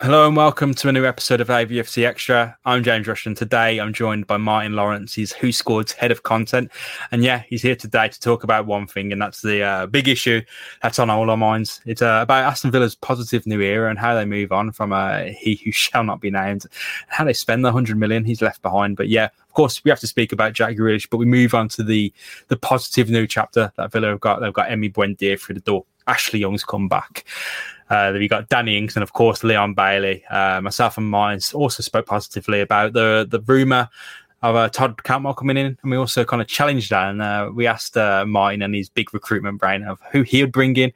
[0.00, 2.56] Hello and welcome to a new episode of AVFC Extra.
[2.64, 5.12] I'm James Rush and today I'm joined by Martin Lawrence.
[5.12, 6.70] He's WhoScored's head of content.
[7.10, 10.06] And yeah, he's here today to talk about one thing, and that's the uh, big
[10.06, 10.40] issue
[10.82, 11.80] that's on all our minds.
[11.84, 15.24] It's uh, about Aston Villa's positive new era and how they move on from uh,
[15.36, 16.66] he who shall not be named,
[17.08, 18.96] how they spend the 100 million he's left behind.
[18.96, 21.68] But yeah, of course, we have to speak about Jack Grealish, but we move on
[21.70, 22.12] to the
[22.46, 24.38] the positive new chapter that Villa have got.
[24.38, 25.84] They've got Emi Buendia through the door.
[26.08, 27.24] Ashley Young's come back.
[27.90, 30.24] Uh, we got Danny Ings and of course Leon Bailey.
[30.26, 33.88] Uh, myself and mine also spoke positively about the the rumor
[34.42, 37.10] of uh, Todd Cantwell coming in, and we also kind of challenged that.
[37.10, 40.52] And uh, we asked uh, Martin and his big recruitment brain of who he would
[40.52, 40.90] bring in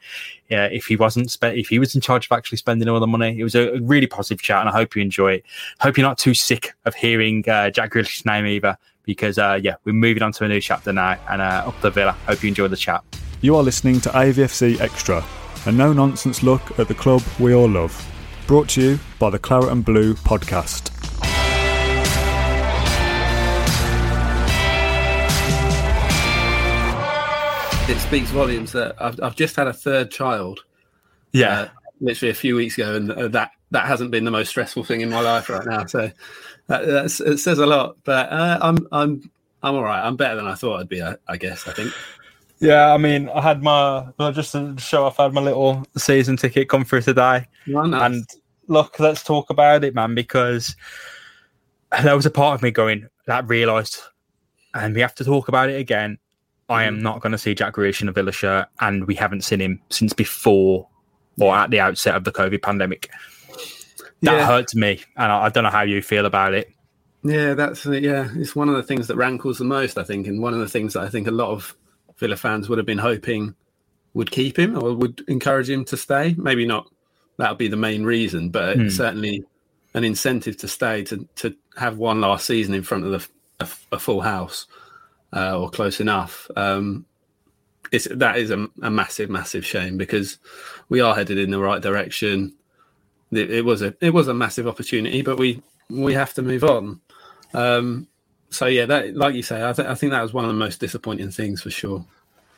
[0.52, 3.06] uh, if he wasn't spe- if he was in charge of actually spending all the
[3.06, 3.38] money.
[3.38, 5.44] It was a, really positive chat, and I hope you enjoy it.
[5.80, 9.74] Hope you're not too sick of hearing uh, Jack Grealish's name either, because uh, yeah,
[9.84, 12.12] we're moving on to a new chapter now, and up the Villa.
[12.26, 13.02] Hope you enjoy the chat.
[13.42, 15.24] You are listening to AVFC Extra
[15.66, 17.92] a no nonsense look at the club we all love.
[18.46, 20.90] Brought to you by the Claret and Blue podcast.
[27.88, 30.64] It speaks volumes that I've, I've just had a third child.
[31.32, 31.60] Yeah.
[31.60, 31.68] Uh,
[32.00, 35.00] literally a few weeks ago, and uh, that that hasn't been the most stressful thing
[35.00, 35.86] in my life right now.
[35.86, 36.10] So
[36.68, 37.96] that, it says a lot.
[38.04, 39.30] But uh, I'm I'm
[39.62, 40.04] I'm all right.
[40.04, 41.02] I'm better than I thought I'd be.
[41.02, 41.66] I, I guess.
[41.66, 41.92] I think.
[42.62, 45.18] Yeah, I mean, I had my just to show off.
[45.18, 48.02] I had my little season ticket come through today, oh, nice.
[48.02, 48.30] and
[48.68, 50.76] look, let's talk about it, man, because
[52.04, 53.98] there was a part of me going that realised,
[54.74, 56.18] and we have to talk about it again.
[56.68, 59.42] I am not going to see Jack Grealish in a Villa shirt, and we haven't
[59.42, 60.88] seen him since before
[61.40, 63.10] or at the outset of the COVID pandemic.
[64.22, 64.46] That yeah.
[64.46, 66.70] hurts me, and I, I don't know how you feel about it.
[67.24, 68.28] Yeah, that's yeah.
[68.36, 70.68] It's one of the things that rankles the most, I think, and one of the
[70.68, 71.76] things that I think a lot of
[72.22, 73.56] Villa fans would have been hoping
[74.14, 76.36] would keep him or would encourage him to stay.
[76.38, 76.86] Maybe not
[77.38, 78.92] that would be the main reason, but mm.
[78.92, 79.44] certainly
[79.94, 83.28] an incentive to stay to to have one last season in front of the,
[83.64, 84.68] a, a full house
[85.32, 86.48] uh, or close enough.
[86.54, 87.06] Um,
[87.90, 90.38] it's that is a, a, massive, massive shame because
[90.88, 92.54] we are headed in the right direction.
[93.32, 96.62] It, it, was a it was a massive opportunity, but we we have to move
[96.62, 97.00] on.
[97.52, 98.06] Um,
[98.52, 100.56] so yeah, that like you say, I, th- I think that was one of the
[100.56, 102.04] most disappointing things for sure.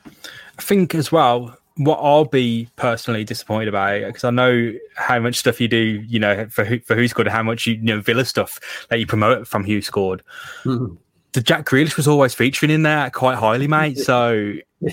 [0.06, 5.36] I think as well, what I'll be personally disappointed about because I know how much
[5.36, 8.24] stuff you do, you know, for who, for WhoScored, how much you, you know Villa
[8.24, 8.60] stuff
[8.90, 10.20] that you promote from WhoScored.
[10.64, 10.94] Mm-hmm.
[11.32, 13.98] The Jack Grealish was always featuring in there quite highly, mate.
[13.98, 14.92] So yeah,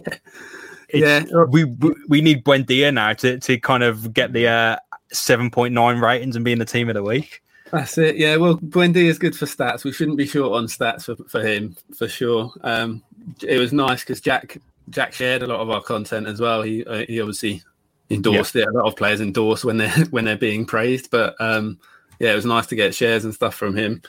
[0.94, 1.24] yeah.
[1.50, 1.66] we
[2.08, 4.78] we need Buendia now to to kind of get the uh,
[5.12, 7.44] seven point nine ratings and be in the team of the week.
[7.72, 8.18] That's it.
[8.18, 8.36] Yeah.
[8.36, 9.84] Well, Buendia is good for stats.
[9.84, 12.52] We shouldn't be short on stats for, for him for sure.
[12.64, 13.02] Um,
[13.42, 14.58] it was nice because Jack
[14.90, 16.62] Jack shared a lot of our content as well.
[16.62, 17.64] He uh, he obviously
[18.10, 18.64] endorsed yeah.
[18.64, 18.68] it.
[18.70, 21.10] A lot of players endorse when they're when they're being praised.
[21.12, 21.80] But um,
[22.20, 24.02] yeah, it was nice to get shares and stuff from him.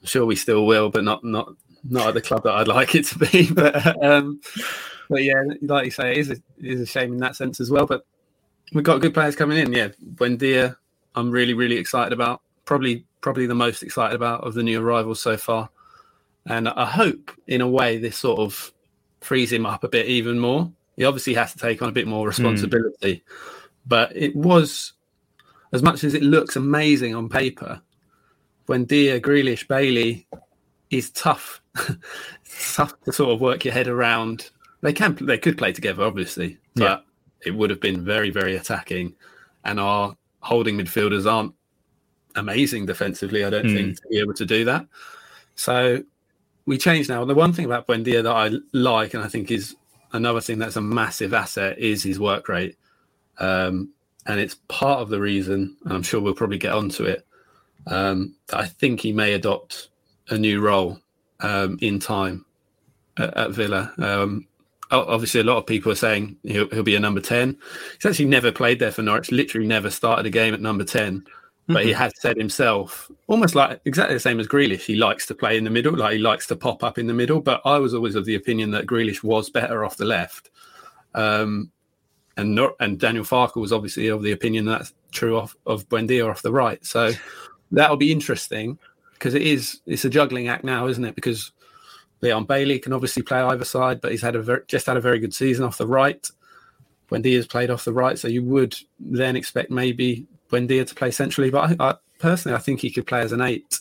[0.00, 1.52] I'm sure we still will, but not not
[1.84, 3.50] not at the club that I'd like it to be.
[3.54, 4.40] But um,
[5.08, 7.60] but yeah, like you say, it is a, it is a shame in that sense
[7.60, 7.86] as well.
[7.86, 8.06] But
[8.72, 9.72] we've got good players coming in.
[9.72, 10.76] Yeah, Buendia,
[11.14, 12.42] I'm really really excited about.
[12.70, 15.70] Probably probably the most excited about of the new arrivals so far.
[16.46, 18.72] And I hope, in a way, this sort of
[19.22, 20.70] frees him up a bit even more.
[20.96, 22.28] He obviously has to take on a bit more hmm.
[22.28, 23.22] responsibility, mm.
[23.88, 24.92] but it was
[25.72, 27.82] as much as it looks amazing on paper.
[28.68, 30.28] Buendia Grealish Bailey
[30.90, 31.60] is tough,
[32.72, 34.50] tough to sort of work your head around.
[34.80, 37.48] They can, they could play together, obviously, but yeah.
[37.48, 39.16] it would have been very, very attacking,
[39.64, 41.52] and our holding midfielders aren't
[42.36, 43.44] amazing defensively.
[43.44, 43.74] I don't mm.
[43.74, 44.86] think to be able to do that.
[45.54, 46.02] So
[46.66, 47.24] we change now.
[47.24, 49.76] The one thing about Buendia that I like, and I think is
[50.12, 52.76] another thing that's a massive asset, is his work rate.
[53.38, 53.92] Um,
[54.26, 57.26] and it's part of the reason, and I'm sure we'll probably get onto it,
[57.86, 59.88] um, I think he may adopt
[60.28, 60.98] a new role
[61.40, 62.44] um, in time
[63.18, 63.92] at, at Villa.
[63.98, 64.46] Um,
[64.90, 67.56] obviously, a lot of people are saying he'll, he'll, be a number 10.
[67.94, 71.24] He's actually never played there for Norwich, literally never started a game at number 10
[71.72, 72.00] but he mm-hmm.
[72.00, 75.64] has said himself, almost like exactly the same as Grealish, he likes to play in
[75.64, 77.40] the middle, like he likes to pop up in the middle.
[77.40, 80.50] But I was always of the opinion that Grealish was better off the left.
[81.14, 81.70] Um,
[82.36, 86.28] and not, and Daniel Farke was obviously of the opinion that's true of, of Buendia
[86.28, 86.84] off the right.
[86.84, 87.12] So
[87.70, 88.78] that'll be interesting
[89.14, 91.14] because it is it's a juggling act now, isn't it?
[91.14, 91.52] Because
[92.22, 95.00] Leon Bailey can obviously play either side, but he's had a very, just had a
[95.00, 96.26] very good season off the right.
[97.10, 101.50] Buendia's played off the right, so you would then expect maybe Buendia to play centrally.
[101.50, 103.80] But I, I, personally, I think he could play as an eight.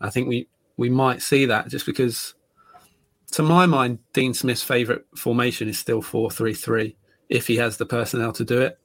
[0.00, 2.34] I think we we might see that just because,
[3.32, 6.96] to my mind, Dean Smith's favourite formation is still four three three
[7.28, 8.78] if he has the personnel to do it.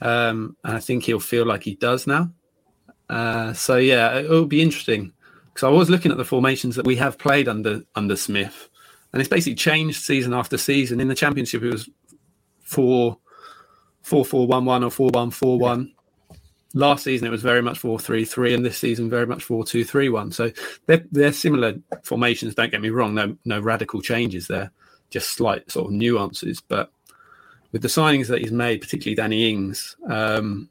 [0.00, 2.32] Um, and I think he'll feel like he does now.
[3.08, 5.12] Uh, so yeah, it will be interesting
[5.52, 8.68] because I was looking at the formations that we have played under under Smith,
[9.12, 11.00] and it's basically changed season after season.
[11.00, 11.88] In the championship, it was
[12.60, 13.18] four
[14.02, 15.92] four four one one or four one four one.
[16.76, 19.64] Last season it was very much four three three, and this season very much four
[19.64, 20.30] two three one.
[20.30, 20.52] So
[20.84, 22.54] they're they're similar formations.
[22.54, 23.14] Don't get me wrong.
[23.14, 24.70] No no radical changes there,
[25.08, 26.60] just slight sort of nuances.
[26.60, 26.92] But
[27.72, 30.68] with the signings that he's made, particularly Danny Ings, um,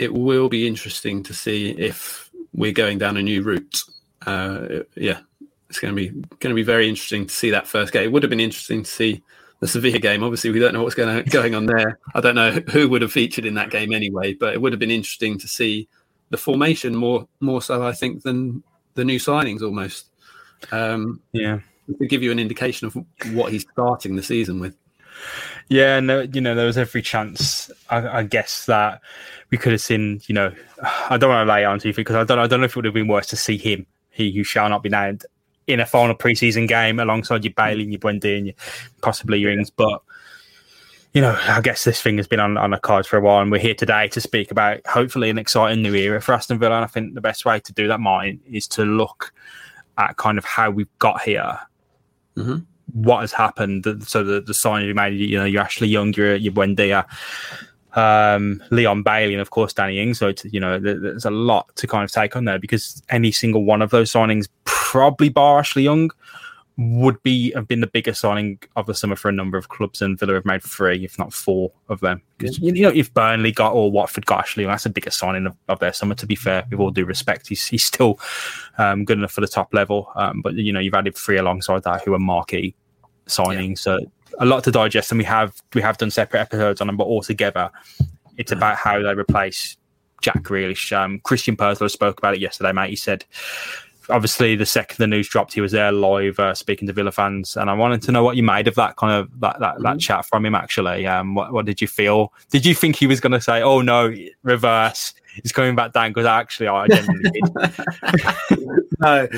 [0.00, 3.82] it will be interesting to see if we're going down a new route.
[4.26, 5.20] Uh, yeah,
[5.70, 8.02] it's going to be going to be very interesting to see that first game.
[8.02, 9.22] It would have been interesting to see
[9.60, 10.22] the Sevilla game.
[10.22, 11.98] Obviously, we don't know what's going going on there.
[12.14, 14.80] I don't know who would have featured in that game anyway, but it would have
[14.80, 15.88] been interesting to see
[16.30, 18.62] the formation more more so, I think, than
[18.94, 20.06] the new signings almost.
[20.72, 21.60] Um, yeah,
[21.98, 22.96] to give you an indication of
[23.34, 24.74] what he's starting the season with.
[25.68, 29.00] Yeah, no, you know, there was every chance, I, I, guess, that
[29.50, 30.20] we could have seen.
[30.26, 30.54] You know,
[31.10, 32.72] I don't want to lay on to you because I don't, I don't know if
[32.72, 35.24] it would have been worse to see him, he who shall not be named,
[35.66, 38.54] in a final preseason game alongside your Bailey and your Buendia and your,
[39.00, 39.70] possibly your Ings.
[39.70, 40.02] But
[41.12, 43.40] you know, I guess this thing has been on, on the cards for a while,
[43.40, 46.76] and we're here today to speak about hopefully an exciting new era for Aston Villa.
[46.76, 49.32] And I think the best way to do that, Martin, is to look
[49.96, 51.58] at kind of how we've got here.
[52.36, 52.58] Mm-hmm
[52.92, 53.86] what has happened.
[54.06, 57.04] So the, the signing you made, you know, you're Ashley Young, you're, you're Buendia,
[57.94, 60.18] um, Leon Bailey, and of course Danny Ings.
[60.18, 63.32] So it's, you know, there's a lot to kind of take on there because any
[63.32, 66.10] single one of those signings, probably bar Ashley Young,
[66.76, 70.02] would be have been the biggest signing of the summer for a number of clubs,
[70.02, 72.20] and Villa have made three, if not four, of them.
[72.38, 75.56] Because you know, if Burnley got or Watford got Ashley, that's the biggest signing of,
[75.68, 76.14] of, their summer.
[76.16, 78.18] To be fair, with all due respect, he's he's still
[78.78, 80.10] um, good enough for the top level.
[80.16, 82.74] Um, but you know, you've added three alongside that who are marquee
[83.26, 83.86] signings.
[83.86, 83.98] Yeah.
[83.98, 83.98] So
[84.38, 87.06] a lot to digest, and we have we have done separate episodes on them, but
[87.06, 87.70] altogether,
[88.36, 89.76] it's about how they replace
[90.22, 90.96] Jack Grealish.
[90.96, 92.90] Um, Christian Purslow spoke about it yesterday, mate.
[92.90, 93.24] He said
[94.08, 97.56] obviously the second the news dropped, he was there live uh, speaking to Villa fans,
[97.56, 99.82] and I wanted to know what you made of that kind of that that, mm-hmm.
[99.82, 100.54] that chat from him.
[100.54, 102.32] Actually, um, what what did you feel?
[102.50, 105.14] Did you think he was going to say, "Oh no, reverse"?
[105.42, 107.44] He's coming back down because actually I genuinely did.
[109.00, 109.28] no,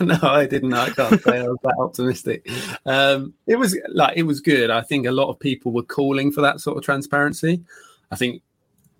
[0.00, 0.72] no, I didn't.
[0.72, 2.48] I can't say I was that optimistic.
[2.86, 4.70] Um, it was like it was good.
[4.70, 7.62] I think a lot of people were calling for that sort of transparency.
[8.10, 8.42] I think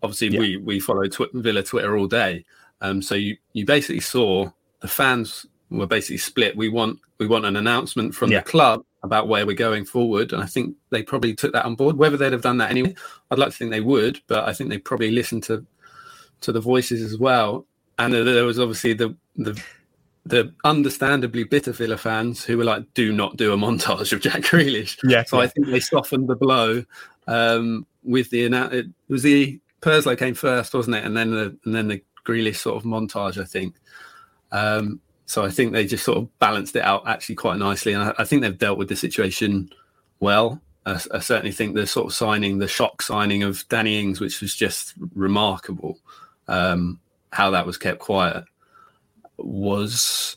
[0.02, 0.40] obviously yeah.
[0.40, 2.44] we we follow Tw- Villa Twitter all day,
[2.80, 4.50] um, so you you basically saw
[4.84, 6.54] the fans were basically split.
[6.58, 8.40] We want we want an announcement from yeah.
[8.40, 11.74] the club about where we're going forward, and I think they probably took that on
[11.74, 11.96] board.
[11.96, 12.94] Whether they'd have done that anyway,
[13.30, 15.64] I'd like to think they would, but I think they probably listened to
[16.42, 17.64] to the voices as well.
[17.98, 19.58] And there was obviously the the
[20.26, 24.42] the understandably bitter Villa fans who were like, "Do not do a montage of Jack
[24.42, 25.24] Grealish." Yeah.
[25.24, 25.44] So yeah.
[25.44, 26.84] I think they softened the blow
[27.26, 31.06] um, with the it was the Purslow came first, wasn't it?
[31.06, 33.76] And then the and then the Grealish sort of montage, I think.
[34.54, 38.04] Um, so I think they just sort of balanced it out actually quite nicely, and
[38.04, 39.68] I, I think they've dealt with the situation
[40.20, 40.60] well.
[40.86, 44.40] I, I, certainly think the sort of signing, the shock signing of Danny Ings, which
[44.40, 45.98] was just remarkable,
[46.46, 47.00] um,
[47.32, 48.44] how that was kept quiet,
[49.38, 50.36] was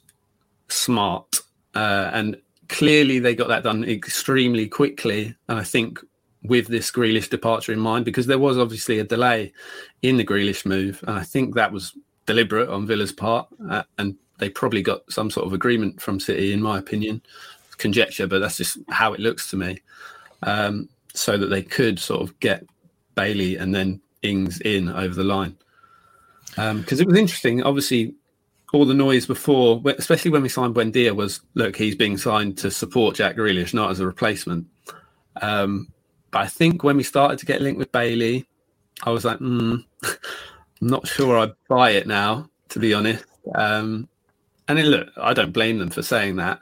[0.68, 1.42] smart,
[1.76, 2.38] uh, and
[2.70, 5.36] clearly they got that done extremely quickly.
[5.48, 6.00] And I think
[6.42, 9.54] with this Grealish departure in mind, because there was obviously a delay
[10.02, 11.94] in the Grealish move, and I think that was
[12.28, 16.54] deliberate on Villa's part, uh, and they probably got some sort of agreement from City,
[16.54, 17.22] in my opinion.
[17.78, 19.82] Conjecture, but that's just how it looks to me.
[20.44, 22.64] Um, so that they could sort of get
[23.16, 25.56] Bailey and then Ings in over the line.
[26.50, 28.14] Because um, it was interesting, obviously,
[28.74, 32.72] all the noise before, especially when we signed Buendia, was look, he's being signed to
[32.72, 34.68] support Jack Grealish, not as a replacement.
[35.42, 35.92] Um,
[36.32, 38.46] but I think when we started to get linked with Bailey,
[39.04, 39.84] I was like, mm,
[40.82, 43.26] I'm not sure I buy it now, to be honest.
[43.56, 44.08] Um,
[44.68, 46.60] and then, look, I don't blame them for saying that.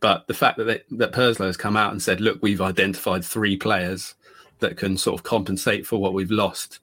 [0.00, 3.24] But the fact that they, that Purslow has come out and said, look, we've identified
[3.24, 4.14] three players
[4.58, 6.80] that can sort of compensate for what we've lost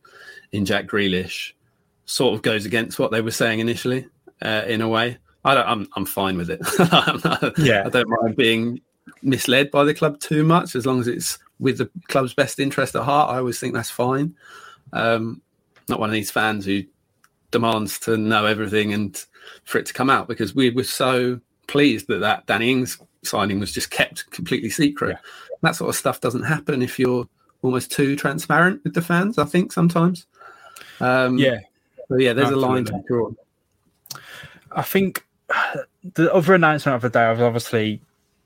[0.51, 1.51] in Jack Grealish
[2.05, 4.07] sort of goes against what they were saying initially,
[4.41, 5.17] uh, in a way.
[5.45, 6.59] I don't, I'm, I'm fine with it.
[7.57, 7.83] yeah.
[7.85, 8.81] I don't mind being
[9.21, 12.95] misled by the club too much as long as it's with the club's best interest
[12.95, 13.31] at heart.
[13.31, 14.35] I always think that's fine.
[14.93, 15.41] Um,
[15.89, 16.83] not one of these fans who
[17.51, 19.25] demands to know everything and
[19.63, 23.59] for it to come out because we were so pleased that that Danny Ings signing
[23.59, 25.11] was just kept completely secret.
[25.11, 25.29] Yeah.
[25.61, 27.27] That sort of stuff doesn't happen if you're
[27.61, 29.37] almost too transparent with the fans.
[29.37, 30.25] I think sometimes.
[30.99, 31.59] Um, yeah.
[32.09, 32.63] yeah, there's Absolutely.
[32.63, 33.31] a line to draw.
[34.71, 35.25] I think
[36.13, 38.01] the other announcement of the day was obviously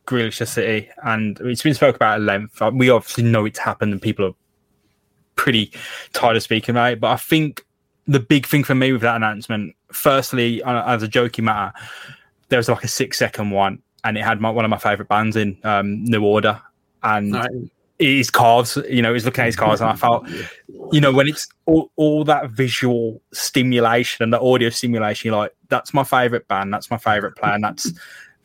[0.07, 2.61] Grealish to City, and it's been spoke about at length.
[2.73, 4.33] We obviously know it's happened, and people are
[5.35, 5.71] pretty
[6.13, 6.99] tired of speaking about it.
[6.99, 7.65] But I think
[8.07, 11.73] the big thing for me with that announcement, firstly, as a jokey matter,
[12.49, 15.07] there was like a six second one, and it had my, one of my favorite
[15.07, 16.61] bands in um, New Order,
[17.03, 17.49] and right.
[17.99, 18.77] his cars.
[18.89, 20.27] You know, he's looking at his cars, and I felt,
[20.91, 25.55] you know, when it's all, all that visual stimulation and the audio stimulation, you're like,
[25.69, 27.91] that's my favorite band, that's my favorite plan, that's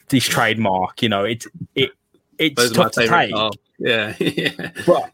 [0.09, 1.03] this trademark.
[1.03, 1.91] You know, it it
[2.39, 3.33] it's tough to take.
[3.79, 4.71] Yeah, yeah.
[4.87, 5.13] But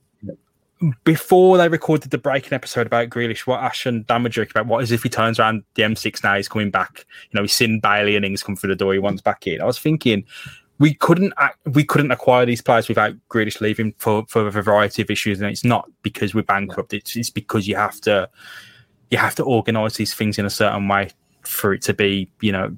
[1.05, 4.67] before they recorded the breaking episode about Grealish, what Ash and Dan were joking about,
[4.67, 7.07] what is if he turns around the M6 now, he's coming back.
[7.31, 9.61] You know, he's seen Bailey and Ings come through the door, he wants back in.
[9.61, 10.25] I was thinking,
[10.79, 11.33] we couldn't
[11.67, 15.51] we couldn't acquire these players without Grealish leaving for, for a variety of issues, and
[15.51, 16.93] it's not because we're bankrupt.
[16.93, 18.29] It's, it's because you have to
[19.11, 21.11] you have to organise these things in a certain way
[21.43, 22.77] for it to be, you know,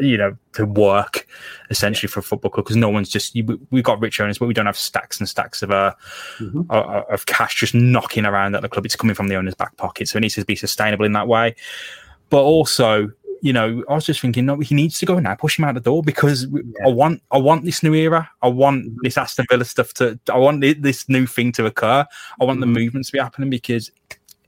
[0.00, 1.26] you know, to work
[1.70, 3.34] essentially for a football club because no one's just
[3.70, 5.94] we've got rich owners, but we don't have stacks and stacks of uh,
[6.38, 6.70] mm-hmm.
[7.12, 8.84] of cash just knocking around at the club.
[8.84, 11.28] It's coming from the owner's back pocket, so it needs to be sustainable in that
[11.28, 11.54] way.
[12.28, 15.58] But also, you know, I was just thinking, no, he needs to go now, push
[15.58, 16.60] him out the door because yeah.
[16.84, 18.28] I want, I want this new era.
[18.42, 18.98] I want mm-hmm.
[19.02, 22.04] this Aston Villa stuff to, I want this new thing to occur.
[22.40, 22.72] I want mm-hmm.
[22.72, 23.92] the movements to be happening because,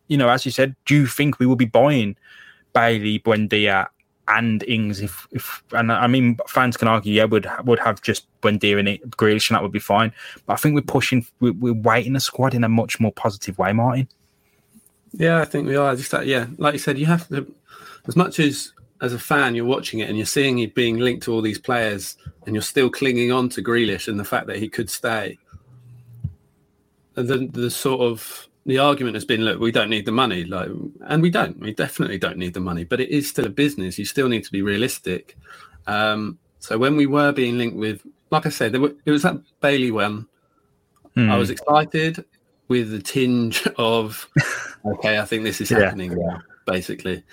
[0.08, 2.16] you know, as you said, do you think we will be buying
[2.72, 3.88] Bailey, Buendia,
[4.28, 5.00] and Ings.
[5.00, 8.88] If, if and I mean, fans can argue, yeah, would would have just Buendia and
[8.88, 10.12] it, Grealish, and that would be fine.
[10.46, 13.58] But I think we're pushing, we're, we're weighting the squad in a much more positive
[13.58, 14.08] way, Martin.
[15.12, 15.96] Yeah, I think we are.
[15.96, 17.52] Just that, yeah, like you said, you have to,
[18.06, 21.22] as much as as a fan, you're watching it and you're seeing it being linked
[21.24, 24.58] to all these players, and you're still clinging on to Grealish and the fact that
[24.58, 25.38] he could stay.
[27.16, 30.44] And the the sort of the argument has been, look, we don't need the money,
[30.44, 30.68] like,
[31.06, 31.58] and we don't.
[31.58, 33.98] We definitely don't need the money, but it is still a business.
[33.98, 35.38] You still need to be realistic.
[35.86, 39.36] Um, so when we were being linked with, like I said, were, it was that
[39.62, 40.26] Bailey one.
[41.16, 41.30] Mm.
[41.30, 42.22] I was excited
[42.68, 44.28] with the tinge of,
[44.84, 46.36] okay, I think this is happening yeah.
[46.66, 47.24] basically.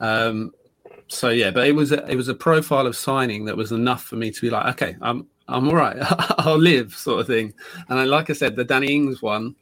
[0.00, 0.52] Um,
[1.08, 4.04] so yeah, but it was a, it was a profile of signing that was enough
[4.04, 5.96] for me to be like, okay, I'm I'm all right,
[6.38, 7.54] I'll live, sort of thing.
[7.88, 9.54] And I, like I said, the Danny Ings one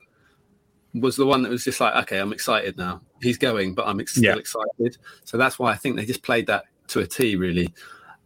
[0.95, 3.01] was the one that was just like, okay, I'm excited now.
[3.23, 4.37] He's going, but I'm still yeah.
[4.37, 4.99] excited.
[5.25, 7.73] So that's why I think they just played that to a T, really.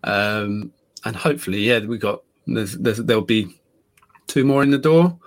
[0.04, 0.72] Um,
[1.04, 3.60] and hopefully, yeah, we got there's, there's there'll be
[4.26, 5.18] two more in the door.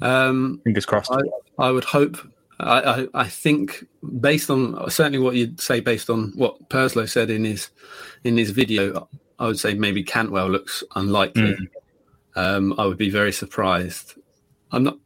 [0.00, 1.12] Um, Fingers crossed.
[1.12, 1.20] I,
[1.58, 2.16] I would hope.
[2.58, 3.86] I, I, I think
[4.20, 7.70] based on certainly what you'd say based on what Purslow said in his
[8.24, 11.56] in his video, I would say maybe Cantwell looks unlikely.
[11.56, 11.68] Mm.
[12.36, 14.14] Um, I would be very surprised.
[14.72, 14.98] I'm not.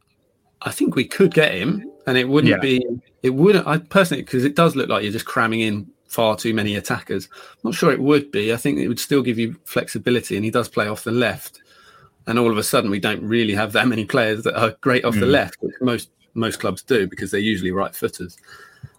[0.61, 2.59] I think we could get him, and it wouldn't yeah.
[2.59, 2.85] be.
[3.23, 3.67] It wouldn't.
[3.67, 7.27] I personally, because it does look like you're just cramming in far too many attackers.
[7.33, 8.53] I'm not sure it would be.
[8.53, 11.61] I think it would still give you flexibility, and he does play off the left.
[12.27, 15.05] And all of a sudden, we don't really have that many players that are great
[15.05, 15.19] off mm.
[15.19, 18.37] the left, which most most clubs do because they're usually right footers.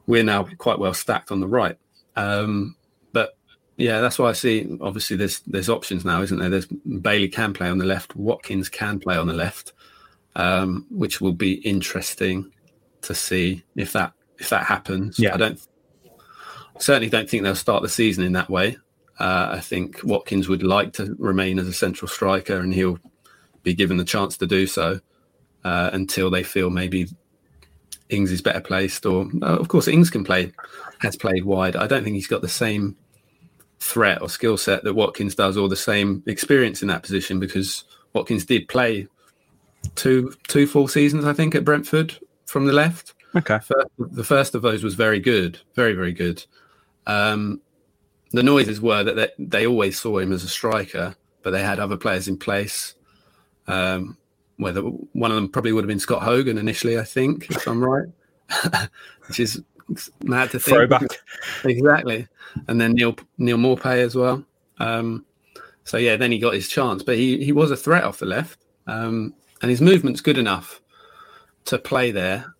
[0.06, 1.76] We're now quite well stacked on the right.
[2.14, 2.76] Um,
[3.12, 3.36] but
[3.76, 4.78] yeah, that's why I see.
[4.80, 6.50] Obviously, there's there's options now, isn't there?
[6.50, 9.72] There's Bailey can play on the left, Watkins can play on the left
[10.36, 12.52] um, which will be interesting
[13.02, 15.18] to see if that if that happens.
[15.18, 15.34] Yeah.
[15.34, 15.60] I don't
[16.78, 18.76] certainly don't think they'll start the season in that way.
[19.18, 22.98] Uh, I think Watkins would like to remain as a central striker, and he'll
[23.62, 25.00] be given the chance to do so
[25.64, 27.08] uh, until they feel maybe
[28.10, 29.06] Ings is better placed.
[29.06, 30.52] Or uh, of course, Ings can play
[30.98, 31.76] has played wide.
[31.76, 32.94] I don't think he's got the same
[33.78, 37.84] threat or skill set that Watkins does, or the same experience in that position because
[38.12, 39.08] Watkins did play
[39.94, 42.16] two two full seasons, I think, at Brentford
[42.46, 43.14] from the left.
[43.34, 43.58] Okay.
[43.58, 46.44] First, the first of those was very good, very very good.
[47.06, 47.60] Um,
[48.32, 51.78] the noises were that they, they, always saw him as a striker, but they had
[51.78, 52.94] other players in place.
[53.68, 54.16] Um,
[54.56, 57.84] whether one of them probably would have been Scott Hogan initially, I think, if I'm
[57.84, 58.08] right,
[59.28, 59.62] which is
[60.24, 60.76] mad to think.
[60.76, 61.08] Throwback.
[61.64, 62.26] Exactly,
[62.68, 64.44] and then Neil Neal Maupay as well.
[64.78, 65.24] Um,
[65.84, 68.26] so yeah, then he got his chance, but he he was a threat off the
[68.26, 68.58] left.
[68.86, 70.80] Um, and his movement's good enough
[71.66, 72.54] to play there.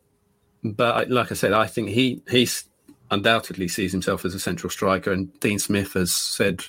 [0.62, 2.64] But like I said, I think he he's
[3.10, 6.64] undoubtedly sees himself as a central striker, and Dean Smith has said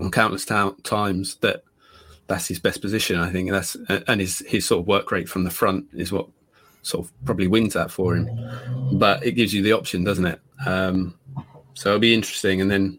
[0.00, 1.62] on countless ta- times that
[2.28, 3.18] that's his best position.
[3.18, 3.76] I think that's
[4.08, 6.28] and his his sort of work rate from the front is what
[6.82, 8.28] sort of probably wins that for him.
[8.92, 10.40] But it gives you the option, doesn't it?
[10.64, 11.18] Um,
[11.74, 12.60] so it'll be interesting.
[12.60, 12.98] And then,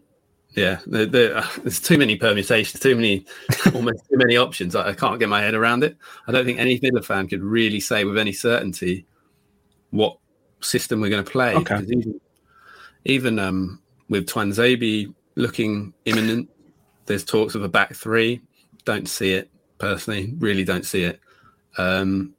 [0.58, 3.24] yeah, the, the, uh, there's too many permutations, too many,
[3.74, 4.74] almost too many options.
[4.74, 5.96] I, I, can't get my head around it.
[6.26, 9.06] I don't think any Villa fan could really say with any certainty
[9.90, 10.18] what
[10.60, 11.54] system we're going to play.
[11.54, 11.80] Okay.
[11.80, 12.20] Even,
[13.04, 16.50] even um, with Tuanzebe looking imminent,
[17.06, 18.40] there's talks of a back three.
[18.84, 20.34] Don't see it personally.
[20.38, 21.20] Really don't see it.
[21.76, 22.34] Um,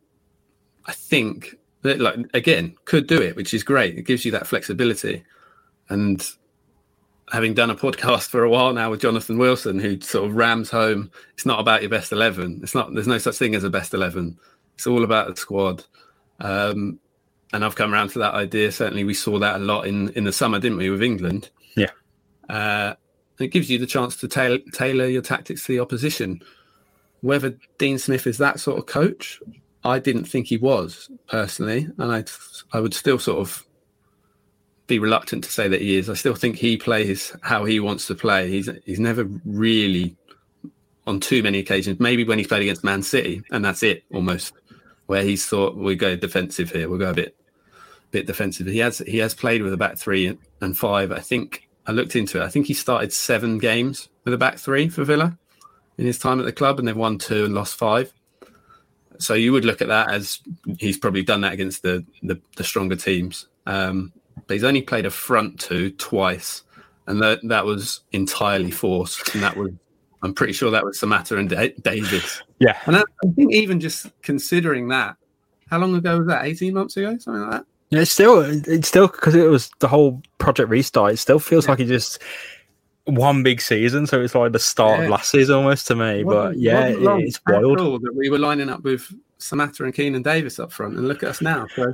[0.85, 3.97] I think that, like again, could do it, which is great.
[3.97, 5.23] It gives you that flexibility.
[5.89, 6.27] And
[7.31, 10.69] having done a podcast for a while now with Jonathan Wilson, who sort of rams
[10.69, 12.59] home, it's not about your best eleven.
[12.63, 12.93] It's not.
[12.93, 14.38] There's no such thing as a best eleven.
[14.75, 15.86] It's all about the squad.
[16.39, 17.00] Um,
[17.51, 18.71] and I've come around to that idea.
[18.71, 21.50] Certainly, we saw that a lot in in the summer, didn't we, with England?
[21.75, 21.91] Yeah.
[22.50, 22.95] Uh,
[23.39, 26.41] it gives you the chance to tailor, tailor your tactics to the opposition.
[27.21, 29.41] Whether Dean Smith is that sort of coach,
[29.83, 32.24] I didn't think he was personally, and I
[32.75, 33.65] I would still sort of
[34.89, 36.10] be reluctant to say that he is.
[36.10, 38.50] I still think he plays how he wants to play.
[38.50, 40.17] He's he's never really
[41.08, 42.00] on too many occasions.
[42.00, 44.53] Maybe when he's played against Man City, and that's it almost,
[45.05, 46.89] where he's thought we go defensive here.
[46.89, 47.36] We'll go a bit
[48.12, 48.67] bit defensive.
[48.67, 51.12] He has he has played with a back three and five.
[51.12, 52.43] I think I looked into it.
[52.43, 55.38] I think he started seven games with a back three for Villa
[55.98, 58.12] in his time at the club, and they've won two and lost five.
[59.19, 60.39] So you would look at that as
[60.79, 63.48] he's probably done that against the the, the stronger teams.
[63.67, 64.13] Um,
[64.48, 66.63] but he's only played a front two twice,
[67.08, 69.72] and that that was entirely forced, and that was
[70.22, 72.41] I'm pretty sure that was Samatta and da- Davis.
[72.60, 75.15] Yeah, and I, I think even just considering that,
[75.69, 76.46] how long ago was that?
[76.46, 77.65] 18 months ago, something like that.
[77.89, 81.13] Yeah, it's still it's still because it was the whole project restart.
[81.13, 81.72] It still feels yeah.
[81.72, 82.22] like it just
[83.05, 85.05] one big season, so it's like the start yeah.
[85.05, 86.24] of last season almost to me.
[86.24, 90.24] What, but yeah, it, it's wild that we were lining up with Samatta and Keinan
[90.24, 91.65] Davis up front, and look at us now.
[91.75, 91.93] So,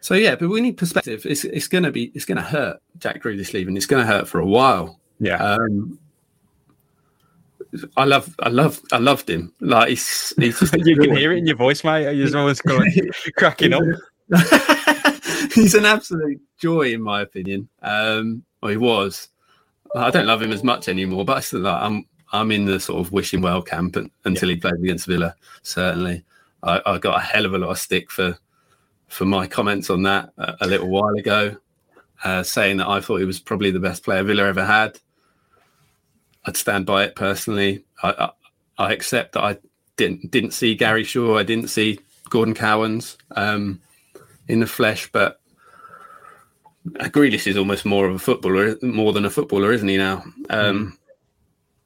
[0.00, 1.26] so yeah, but we need perspective.
[1.26, 3.76] It's it's gonna be it's gonna hurt Jack Grealish leaving.
[3.76, 4.98] It's gonna hurt for a while.
[5.20, 5.36] Yeah.
[5.36, 5.98] Um,
[7.96, 9.52] I love, I love, I loved him.
[9.60, 12.12] Like he's, he's you can hear it in your voice, mate.
[12.14, 12.90] You're always going
[13.36, 13.82] cracking up.
[15.54, 17.68] he's an absolute joy, in my opinion.
[17.82, 19.28] Um, or he was.
[19.94, 22.78] I don't love him as much anymore, but I still like, I'm I'm in the
[22.78, 24.54] sort of wishing well camp until yeah.
[24.54, 25.34] he played against Villa.
[25.62, 26.24] Certainly,
[26.62, 28.38] I, I, got a hell of a lot of stick for
[29.08, 31.56] for my comments on that a, a little while ago,
[32.24, 34.98] uh, saying that I thought he was probably the best player Villa ever had.
[36.44, 37.84] I'd stand by it personally.
[38.02, 38.30] I,
[38.78, 39.58] I, I accept that I
[39.96, 41.36] didn't didn't see Gary Shaw.
[41.36, 41.98] I didn't see
[42.30, 43.18] Gordon Cowans.
[43.32, 43.80] Um,
[44.48, 45.40] in the flesh, but
[46.86, 50.24] Grealish is almost more of a footballer, more than a footballer, isn't he now?
[50.50, 50.92] Um, mm.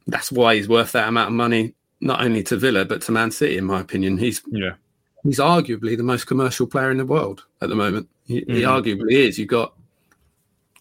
[0.06, 3.30] That's why he's worth that amount of money, not only to Villa but to Man
[3.30, 4.16] City, in my opinion.
[4.16, 4.74] He's yeah,
[5.22, 8.08] he's arguably the most commercial player in the world at the moment.
[8.26, 8.54] He, mm.
[8.54, 9.38] he arguably is.
[9.38, 9.74] You've got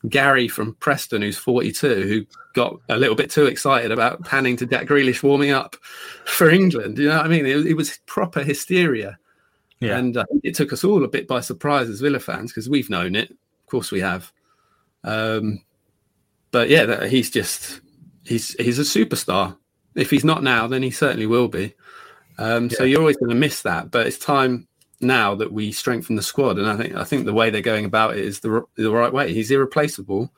[0.09, 4.65] Gary from Preston, who's 42, who got a little bit too excited about panning to
[4.65, 5.75] Jack Grealish warming up
[6.25, 6.97] for England.
[6.97, 7.45] You know what I mean?
[7.45, 9.17] It, it was proper hysteria.
[9.79, 9.97] Yeah.
[9.97, 12.89] And uh, it took us all a bit by surprise as Villa fans because we've
[12.89, 13.31] known it.
[13.31, 14.31] Of course, we have.
[15.03, 15.63] Um,
[16.51, 17.81] but yeah, that, he's just
[18.23, 19.57] he's he's a superstar.
[19.95, 21.73] If he's not now, then he certainly will be.
[22.41, 22.77] Um, yeah.
[22.77, 23.91] So you're always going to miss that.
[23.91, 24.67] But it's time
[24.99, 27.85] now that we strengthen the squad, and I think I think the way they're going
[27.85, 29.33] about it is the the right way.
[29.33, 30.31] He's irreplaceable,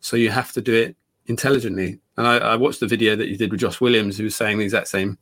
[0.00, 2.00] so you have to do it intelligently.
[2.16, 4.58] And I, I watched the video that you did with Josh Williams, who was saying
[4.58, 5.18] the exact same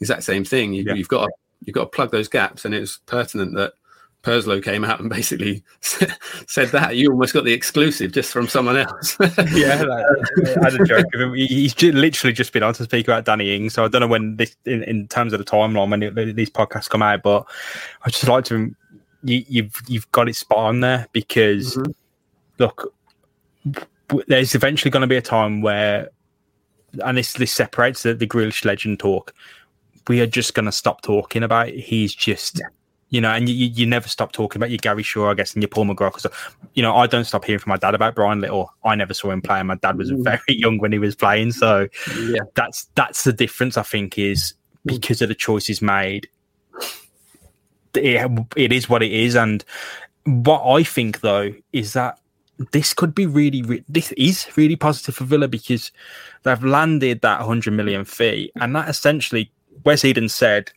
[0.00, 0.74] exact same thing.
[0.74, 1.32] You, have got to
[1.64, 2.64] you've got to plug those gaps.
[2.64, 3.74] And it was pertinent that
[4.26, 8.76] Purslow came out and basically said that you almost got the exclusive just from someone
[8.76, 9.16] else.
[9.52, 11.34] yeah, I had a joke of him.
[11.34, 14.34] He's literally just been on to speak about Danny Ings, so I don't know when
[14.34, 17.46] this, in, in terms of the timeline, when it, these podcasts come out, but
[18.02, 18.74] I just like to
[19.22, 21.92] you, you've you've got it spot on there because mm-hmm.
[22.58, 22.92] look,
[24.26, 26.10] there's eventually going to be a time where,
[27.04, 29.32] and this this separates the, the Grealish legend talk
[30.08, 31.80] we are just going to stop talking about it.
[31.80, 32.66] He's just, yeah.
[33.10, 35.62] You know, and you, you never stop talking about your Gary Shaw, I guess, and
[35.62, 36.14] your Paul McGrath.
[36.14, 36.26] Because,
[36.74, 38.72] you know, I don't stop hearing from my dad about Brian Little.
[38.84, 39.58] I never saw him play.
[39.58, 40.24] and My dad was mm.
[40.24, 41.52] very young when he was playing.
[41.52, 41.88] So
[42.18, 42.40] yeah.
[42.54, 46.28] that's that's the difference, I think, is because of the choices made.
[47.94, 49.36] It, it is what it is.
[49.36, 49.64] And
[50.24, 52.18] what I think, though, is that
[52.72, 55.92] this could be really, re- this is really positive for Villa because
[56.42, 59.50] they've landed that 100 million fee, and that essentially
[59.84, 60.72] Wes Eden said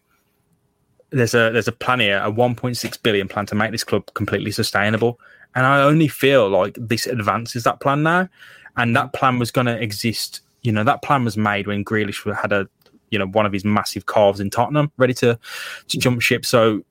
[1.11, 4.51] there's a there's a plan here, a 1.6 billion plan to make this club completely
[4.51, 5.19] sustainable.
[5.55, 8.29] And I only feel like this advances that plan now.
[8.77, 10.41] And that plan was going to exist.
[10.61, 12.67] You know, that plan was made when Grealish had a,
[13.09, 15.39] you know, one of his massive calves in Tottenham, ready to
[15.87, 16.45] to jump ship.
[16.45, 16.83] So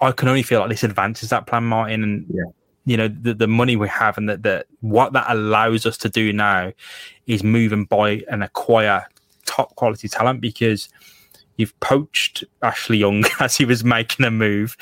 [0.00, 2.42] I can only feel like this advances that plan, Martin, and yeah.
[2.84, 6.08] you know the, the money we have and that the, what that allows us to
[6.08, 6.72] do now
[7.26, 9.06] is move and buy and acquire
[9.46, 10.88] top quality talent because
[11.56, 14.76] you've poached Ashley Young as he was making a move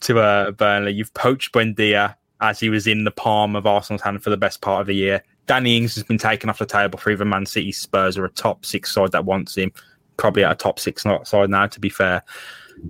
[0.00, 0.92] to uh, Burnley.
[0.92, 4.60] You've poached Buendia as he was in the palm of Arsenal's hand for the best
[4.60, 5.22] part of the year.
[5.46, 8.30] Danny Ings has been taken off the table for either Man City, Spurs, or a
[8.30, 9.72] top six side that wants him.
[10.16, 12.22] Probably at a top six side now, to be fair.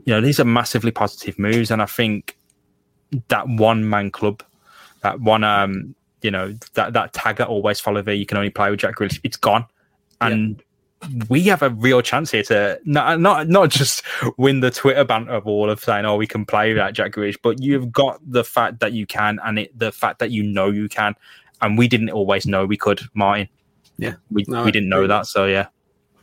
[0.05, 2.38] You know, these are massively positive moves, and I think
[3.29, 4.42] that one man club,
[5.03, 8.51] that one, um, you know, that that tag that always follow there, you can only
[8.51, 9.20] play with Jack Grealish.
[9.22, 9.66] It's gone,
[10.20, 10.64] and yeah.
[11.28, 14.02] We have a real chance here to not not not just
[14.37, 17.62] win the Twitter banter war of saying, "Oh, we can play without Jack Grealish," but
[17.62, 20.88] you've got the fact that you can, and it, the fact that you know you
[20.88, 21.14] can,
[21.61, 23.48] and we didn't always know we could, Martin.
[23.98, 25.66] Yeah, we no, we didn't know that, so yeah,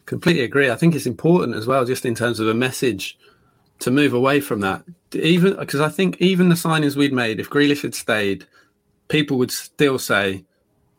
[0.06, 0.70] completely agree.
[0.70, 3.18] I think it's important as well, just in terms of a message
[3.80, 4.84] to move away from that.
[5.14, 8.46] Even because I think even the signings we'd made, if Grealish had stayed,
[9.08, 10.44] people would still say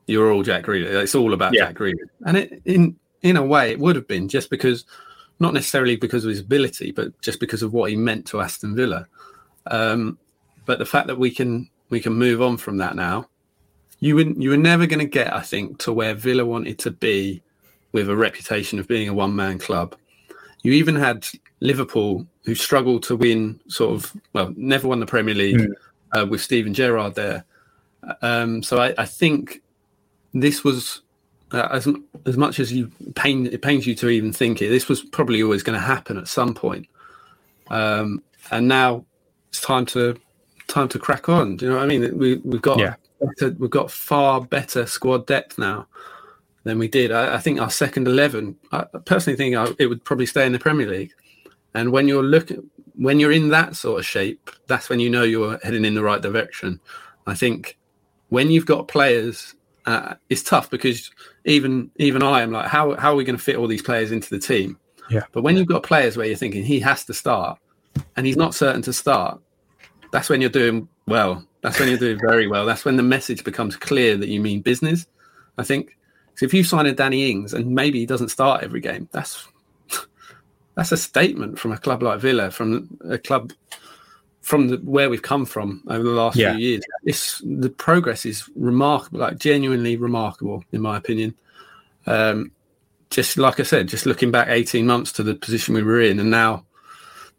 [0.07, 1.03] you're all Jack Grealish.
[1.03, 1.67] It's all about yeah.
[1.67, 4.85] Jack Grealish, and it, in in a way it would have been just because,
[5.41, 8.77] not necessarily because of his ability, but just because of what he meant to Aston
[8.77, 9.09] Villa.
[9.67, 10.19] Um,
[10.67, 13.29] but the fact that we can we can move on from that now,
[13.99, 16.91] you would you were never going to get, I think, to where Villa wanted to
[16.91, 17.43] be
[17.93, 19.97] with a reputation of being a one man club.
[20.63, 21.27] You even had
[21.61, 25.73] Liverpool, who struggled to win, sort of, well, never won the Premier League mm.
[26.13, 27.45] uh, with Steven Gerrard there.
[28.21, 29.63] Um, so I, I, think
[30.35, 31.01] this was
[31.55, 31.89] uh, as
[32.27, 34.69] as much as you pain it pains you to even think it.
[34.69, 36.87] This was probably always going to happen at some point.
[37.69, 39.05] Um, and now
[39.49, 40.17] it's time to
[40.67, 41.57] time to crack on.
[41.57, 42.19] Do you know what I mean?
[42.19, 42.95] We we've got yeah.
[43.21, 45.87] better, we've got far better squad depth now
[46.65, 47.13] than we did.
[47.13, 48.57] I, I think our second eleven.
[48.73, 51.13] I personally think I, it would probably stay in the Premier League.
[51.75, 55.23] And when you're looking, when you're in that sort of shape, that's when you know
[55.23, 56.81] you're heading in the right direction.
[57.27, 57.79] I think
[58.29, 59.55] when you've got players,
[59.87, 61.11] uh, it's tough because
[61.45, 64.13] even even I am like, how how are we going to fit all these players
[64.13, 64.79] into the team?
[65.11, 65.25] Yeah.
[65.33, 67.59] But when you've got players where you're thinking he has to start,
[68.17, 69.41] and he's not certain to start,
[70.11, 71.45] that's when you're doing well.
[71.61, 72.67] That's when you're doing very well.
[72.67, 75.07] That's when the message becomes clear that you mean business.
[75.59, 75.97] I think.
[76.37, 79.47] So if you sign a Danny Ings and maybe he doesn't start every game, that's
[80.75, 83.53] that's a statement from a club like Villa, from a club
[84.45, 86.55] from the, where we've come from over the last yeah.
[86.55, 86.85] few years.
[87.03, 91.35] This the progress is remarkable, like genuinely remarkable, in my opinion.
[92.07, 92.53] Um,
[93.09, 96.21] just like I said, just looking back 18 months to the position we were in,
[96.21, 96.67] and now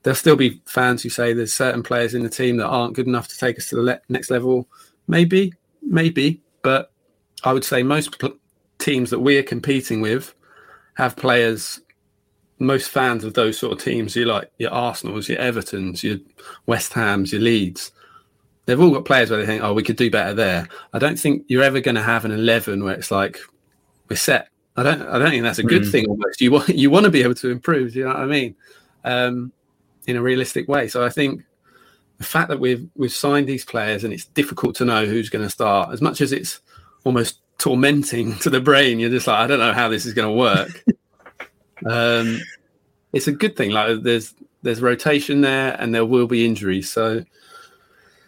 [0.01, 3.07] there'll still be fans who say there's certain players in the team that aren't good
[3.07, 4.67] enough to take us to the le- next level.
[5.07, 6.91] Maybe, maybe, but
[7.43, 8.37] I would say most pl-
[8.79, 10.33] teams that we are competing with
[10.95, 11.81] have players
[12.59, 16.17] most fans of those sort of teams, you like your Arsenals, your Evertons, your
[16.65, 17.91] West Hams, your Leeds,
[18.65, 20.67] they've all got players where they think, oh, we could do better there.
[20.93, 23.39] I don't think you're ever going to have an eleven where it's like
[24.09, 24.49] we're set.
[24.75, 25.01] I don't.
[25.03, 25.91] I don't think that's a good mm.
[25.91, 26.07] thing.
[26.07, 27.93] Almost, you want you want to be able to improve.
[27.93, 28.55] do You know what I mean?
[29.03, 29.51] Um,
[30.07, 30.87] in a realistic way.
[30.87, 31.43] So I think
[32.17, 35.45] the fact that we've we've signed these players and it's difficult to know who's going
[35.45, 36.61] to start, as much as it's
[37.03, 40.27] almost tormenting to the brain, you're just like, I don't know how this is going
[40.27, 40.83] to work.
[41.85, 42.41] Um,
[43.13, 43.71] it's a good thing.
[43.71, 46.91] Like there's there's rotation there, and there will be injuries.
[46.91, 47.23] So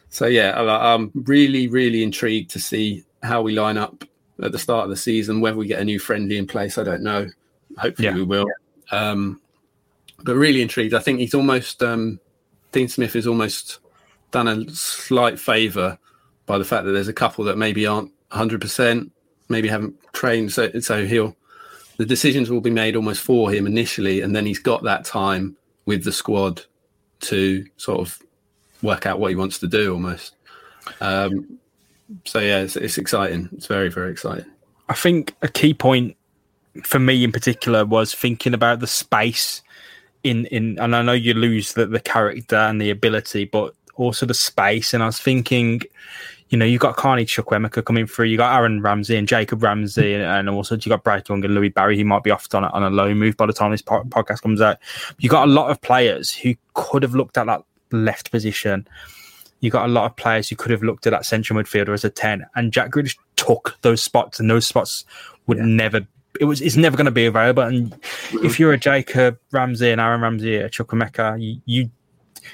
[0.10, 4.04] so yeah, I'm really really intrigued to see how we line up
[4.42, 5.42] at the start of the season.
[5.42, 7.28] Whether we get a new friendly in place, I don't know.
[7.78, 8.16] Hopefully yeah.
[8.16, 8.48] we will.
[8.92, 9.42] Um,
[10.24, 10.94] but really intrigued.
[10.94, 12.20] I think he's almost um,
[12.72, 13.80] Dean Smith is almost
[14.32, 15.98] done a slight favour
[16.46, 19.12] by the fact that there's a couple that maybe aren't 100 percent,
[19.50, 20.52] maybe haven't trained.
[20.52, 21.36] So so he'll
[21.98, 25.56] the decisions will be made almost for him initially, and then he's got that time
[25.86, 26.62] with the squad
[27.20, 28.20] to sort of
[28.82, 30.36] work out what he wants to do almost.
[31.02, 31.60] Um,
[32.26, 33.50] so yeah, it's, it's exciting.
[33.54, 34.46] It's very very exciting.
[34.90, 36.16] I think a key point
[36.84, 39.62] for me in particular was thinking about the space
[40.24, 44.26] in in, and I know you lose the, the character and the ability, but also
[44.26, 44.94] the space.
[44.94, 45.82] And I was thinking,
[46.50, 50.16] you know, you've got Carney Chukwuemeka coming through, you got Aaron Ramsey and Jacob Ramsey,
[50.16, 50.22] hmm.
[50.22, 51.98] and also you got Bright Young and Louie Barry.
[51.98, 54.04] He might be off on a, on a low move by the time this po-
[54.04, 54.78] podcast comes out.
[55.20, 58.88] You've got a lot of players who could have looked at that left position.
[59.60, 62.06] You got a lot of players who could have looked at that central midfielder as
[62.06, 65.04] a 10, and Jack Grealish took those spots, and those spots
[65.48, 65.66] would yeah.
[65.66, 66.08] never
[66.40, 67.64] it was it's never going to be available.
[67.64, 68.00] And if
[68.32, 68.62] mm-hmm.
[68.62, 71.90] you're a Jacob Ramsey and Aaron Ramsey, a Chukwuemeka, you, you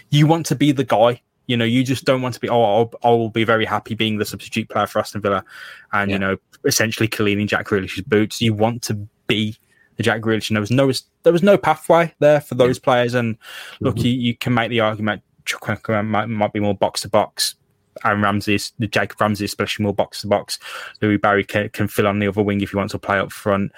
[0.09, 2.49] you want to be the guy you know, you just don't want to be.
[2.49, 5.43] Oh, I'll, I'll be very happy being the substitute player for Aston Villa,
[5.91, 6.15] and yeah.
[6.15, 8.41] you know, essentially cleaning Jack Grealish's boots.
[8.41, 8.95] You want to
[9.27, 9.57] be
[9.97, 10.91] the Jack Grealish, and there was no
[11.23, 12.83] there was no pathway there for those yeah.
[12.83, 13.13] players.
[13.13, 13.37] And
[13.79, 14.05] look, mm-hmm.
[14.05, 17.55] you, you can make the argument Chukwuemeka might, might be more box to box.
[18.03, 20.57] Aaron Ramsey, the Jacob Ramsey, especially more box to box.
[21.01, 23.31] Louie Barry can, can fill on the other wing if he wants to play up
[23.31, 23.71] front.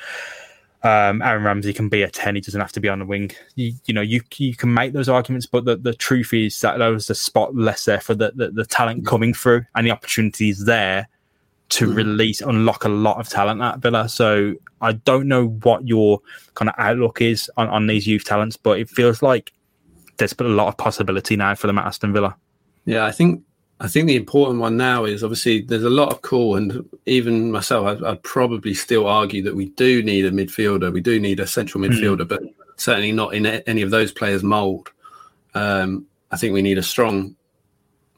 [0.86, 2.36] Um, Aaron Ramsey can be a 10.
[2.36, 3.32] He doesn't have to be on the wing.
[3.56, 6.78] You, you know, you you can make those arguments, but the, the truth is that
[6.78, 9.90] there was a spot less there for the, the, the talent coming through and the
[9.90, 11.10] opportunities there
[11.70, 11.96] to mm.
[11.96, 14.08] release, unlock a lot of talent at Villa.
[14.08, 16.22] So I don't know what your
[16.54, 19.54] kind of outlook is on, on these youth talents, but it feels like
[20.18, 22.38] there's been a lot of possibility now for them at Aston Villa.
[22.86, 23.42] Yeah, I think
[23.80, 27.52] I think the important one now is obviously there's a lot of call, and even
[27.52, 30.94] myself, I'd, I'd, probably still argue that we do need a midfielder.
[30.94, 31.92] We do need a central hmm.
[31.92, 32.30] midfielder, mm.
[32.30, 32.42] but
[32.78, 34.92] certainly not in any of those players' mould.
[35.54, 37.36] Um, I think we need a strong,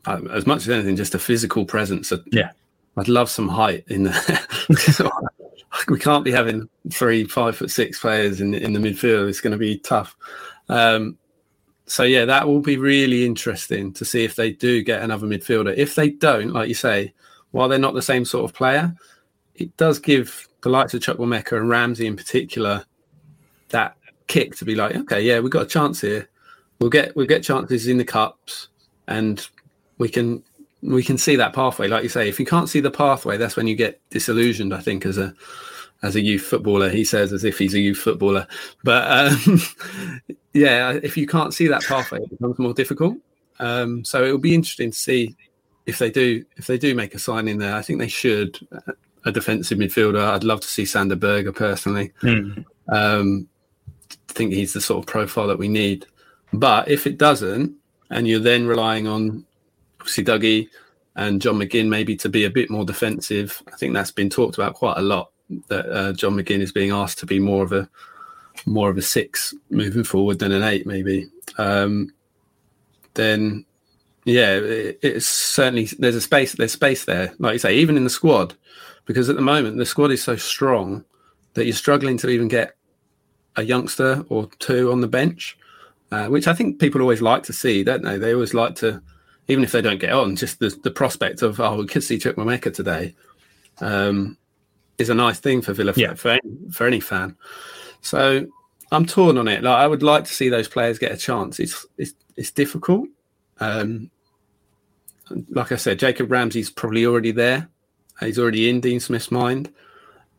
[0.06, 2.14] uh, as much as anything, just a physical presence.
[2.32, 2.52] yeah,
[2.96, 4.40] I'd love some height in there.
[5.88, 9.28] we can't be having three five foot six players in in the midfield.
[9.28, 10.16] It's going to be tough.
[10.70, 11.18] Um,
[11.88, 15.74] so yeah, that will be really interesting to see if they do get another midfielder.
[15.76, 17.14] If they don't, like you say,
[17.52, 18.94] while they're not the same sort of player,
[19.56, 22.86] it does give the likes of Chuck Chukwuemeka and Ramsey in particular
[23.70, 23.96] that
[24.28, 26.30] kick to be like, okay, yeah, we've got a chance here.
[26.80, 28.68] We'll get we'll get chances in the cups,
[29.08, 29.48] and
[29.98, 30.44] we can
[30.84, 31.88] we can see that pathway.
[31.88, 34.74] Like you say, if you can't see the pathway, that's when you get disillusioned.
[34.74, 35.34] I think as a
[36.04, 36.90] as a youth footballer.
[36.90, 38.48] He says as if he's a youth footballer.
[38.84, 39.62] But um,
[40.54, 43.18] yeah, if you can't see that pathway, it becomes more difficult.
[43.60, 45.36] Um, so it will be interesting to see
[45.86, 47.76] if they do if they do make a sign in there.
[47.76, 48.60] I think they should.
[49.26, 50.24] A defensive midfielder.
[50.24, 52.14] I'd love to see Sander Berge personally.
[52.22, 52.64] Mm.
[52.88, 53.50] Um,
[54.30, 56.06] I think he's the sort of profile that we need.
[56.54, 57.76] But if it doesn't,
[58.10, 59.46] and you're then relying on
[60.00, 60.70] obviously Dougie
[61.18, 64.56] and John McGinn maybe to be a bit more defensive, I think that's been talked
[64.56, 65.32] about quite a lot
[65.68, 67.90] that uh, John McGinn is being asked to be more of a
[68.66, 71.28] more of a six moving forward than an eight, maybe.
[71.58, 72.12] Um,
[73.14, 73.66] then,
[74.26, 78.04] yeah, it, it's certainly there's a space there's space there, like you say, even in
[78.04, 78.56] the squad,
[79.06, 81.04] because at the moment the squad is so strong
[81.54, 82.76] that you're struggling to even get
[83.56, 85.58] a youngster or two on the bench,
[86.12, 88.18] uh, which I think people always like to see, don't they?
[88.18, 89.02] They always like to,
[89.48, 92.18] even if they don't get on, just the, the prospect of oh, we could see
[92.18, 93.16] Chukwuemeka today.
[93.80, 94.38] Um,
[94.98, 96.14] is a nice thing for Villa yeah.
[96.14, 97.36] for, any, for any fan.
[98.02, 98.48] So
[98.92, 99.64] I'm torn on it.
[99.64, 101.60] Like I would like to see those players get a chance.
[101.60, 103.08] It's it's it's difficult.
[103.60, 104.10] Um,
[105.50, 107.70] like I said, Jacob Ramsey's probably already there.
[108.20, 109.72] He's already in Dean Smith's mind.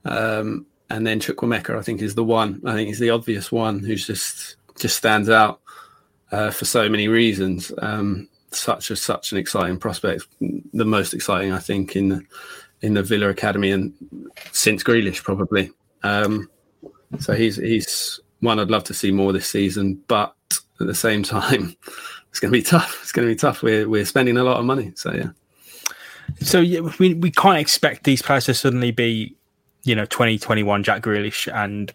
[0.05, 2.63] Um, and then Chukwuemeka, I think, is the one.
[2.65, 5.61] I think he's the obvious one who's just just stands out
[6.33, 7.73] uh, for so many reasons.
[7.79, 12.23] Um, such a such an exciting prospect, the most exciting, I think, in the
[12.83, 13.93] in the Villa academy and
[14.53, 15.71] since Grealish probably.
[16.03, 16.49] Um,
[17.19, 20.35] so he's he's one I'd love to see more this season, but
[20.81, 21.77] at the same time,
[22.31, 22.99] it's going to be tough.
[23.03, 23.63] It's going to be tough.
[23.63, 25.31] We're we're spending a lot of money, so yeah.
[26.41, 29.35] So yeah, we we can't expect these players to suddenly be,
[29.85, 31.93] you know, twenty twenty one Jack Grealish and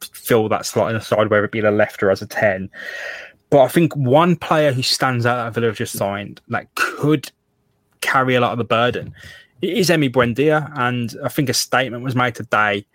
[0.00, 2.70] fill that slot in the side, whether it be the left or as a ten.
[3.50, 7.30] But I think one player who stands out that Villa have just signed that could
[8.00, 9.14] carry a lot of the burden
[9.62, 12.86] it is Emi Buendia, and I think a statement was made today,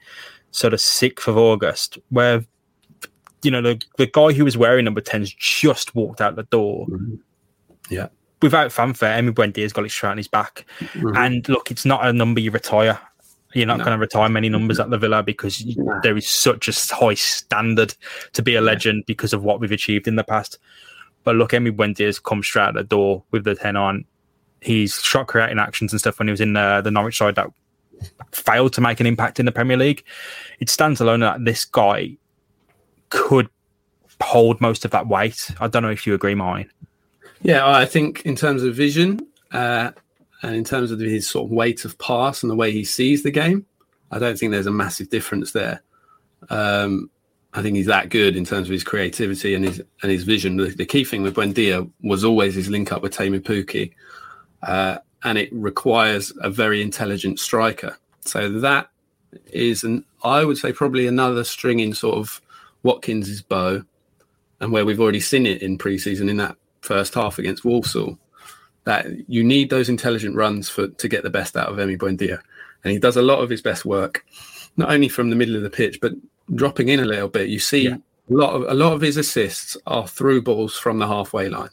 [0.51, 2.45] sort of 6th of August, where
[3.43, 6.85] you know the, the guy who was wearing number 10's just walked out the door.
[6.87, 7.15] Mm-hmm.
[7.89, 8.07] Yeah.
[8.41, 10.65] Without fanfare, Emi Buendia's got his shirt on his back.
[10.79, 11.15] Mm-hmm.
[11.15, 12.99] And look, it's not a number you retire.
[13.53, 13.83] You're not no.
[13.83, 15.99] going to retire many numbers at the Villa because no.
[16.01, 17.93] there is such a high standard
[18.33, 19.05] to be a legend yeah.
[19.07, 20.57] because of what we've achieved in the past.
[21.23, 24.05] But look, Emi Buendia's come straight out the door with the 10 on
[24.61, 27.47] he's shot creating actions and stuff when he was in uh, the Norwich side that
[28.31, 30.03] failed to make an impact in the Premier League.
[30.59, 32.17] It stands alone that this guy
[33.09, 33.49] could
[34.21, 35.51] hold most of that weight.
[35.59, 36.69] I don't know if you agree, mine.
[37.41, 39.19] Yeah, I think in terms of vision
[39.51, 39.91] uh,
[40.43, 43.23] and in terms of his sort of weight of pass and the way he sees
[43.23, 43.65] the game,
[44.11, 45.81] I don't think there's a massive difference there.
[46.49, 47.09] Um,
[47.53, 50.55] I think he's that good in terms of his creativity and his and his vision.
[50.55, 53.91] The, the key thing with Buendia was always his link up with Teemu Pukki
[54.63, 57.97] uh, and it requires a very intelligent striker.
[58.21, 58.89] So that
[59.47, 62.41] is, an I would say, probably another string in sort of
[62.83, 63.83] Watkins's bow,
[64.59, 68.17] and where we've already seen it in pre-season in that first half against Walsall.
[68.83, 72.39] That you need those intelligent runs for to get the best out of Emi Buendia,
[72.83, 74.25] and he does a lot of his best work,
[74.75, 76.13] not only from the middle of the pitch, but
[76.55, 77.49] dropping in a little bit.
[77.49, 77.97] You see yeah.
[78.29, 81.69] a lot of a lot of his assists are through balls from the halfway line.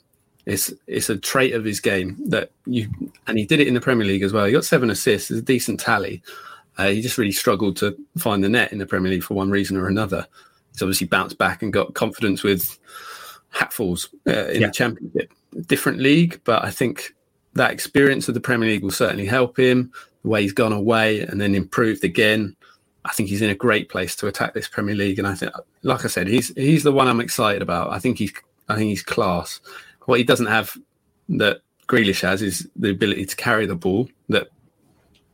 [0.48, 2.88] It's it's a trait of his game that you
[3.26, 4.46] and he did it in the Premier League as well.
[4.46, 6.22] He got seven assists, it's a decent tally.
[6.78, 9.50] Uh, he just really struggled to find the net in the Premier League for one
[9.50, 10.26] reason or another.
[10.72, 12.78] He's obviously bounced back and got confidence with
[13.52, 14.66] hatfuls uh, in yeah.
[14.68, 15.32] the Championship.
[15.66, 17.14] different league, but I think
[17.54, 19.92] that experience of the Premier League will certainly help him.
[20.22, 22.56] The way he's gone away and then improved again,
[23.04, 25.18] I think he's in a great place to attack this Premier League.
[25.18, 27.90] And I think, like I said, he's he's the one I'm excited about.
[27.90, 28.32] I think he's
[28.68, 29.61] I think he's class.
[30.09, 30.75] What he doesn't have
[31.29, 34.49] that Grealish has is the ability to carry the ball that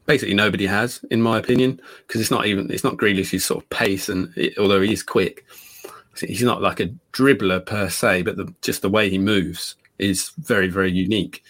[0.07, 3.71] basically nobody has, in my opinion, because it's not even it's not Grealish's sort of
[3.71, 5.45] pace, and it, although he is quick,
[6.19, 10.33] he's not like a dribbler per se, but the, just the way he moves is
[10.39, 11.45] very very unique.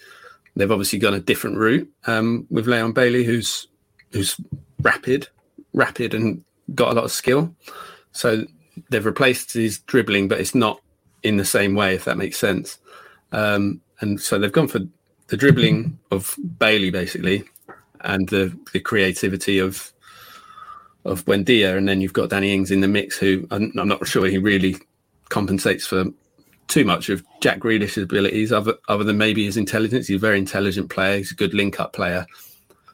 [0.55, 3.67] They've obviously gone a different route um, with Leon Bailey, who's
[4.11, 4.39] who's
[4.81, 5.29] rapid,
[5.73, 6.43] rapid, and
[6.75, 7.55] got a lot of skill.
[8.11, 8.43] So
[8.91, 10.79] they've replaced his dribbling, but it's not
[11.23, 12.77] in the same way, if that makes sense.
[13.31, 14.79] Um, and so they've gone for
[15.27, 17.43] the dribbling of Bailey, basically,
[18.01, 19.91] and the, the creativity of
[21.05, 24.07] of Buendia, and then you've got Danny Ings in the mix, who I'm, I'm, not
[24.07, 24.75] sure he really
[25.29, 26.05] compensates for
[26.67, 30.07] too much of Jack Grealish's abilities, other other than maybe his intelligence.
[30.07, 31.17] He's a very intelligent player.
[31.17, 32.25] He's a good link up player.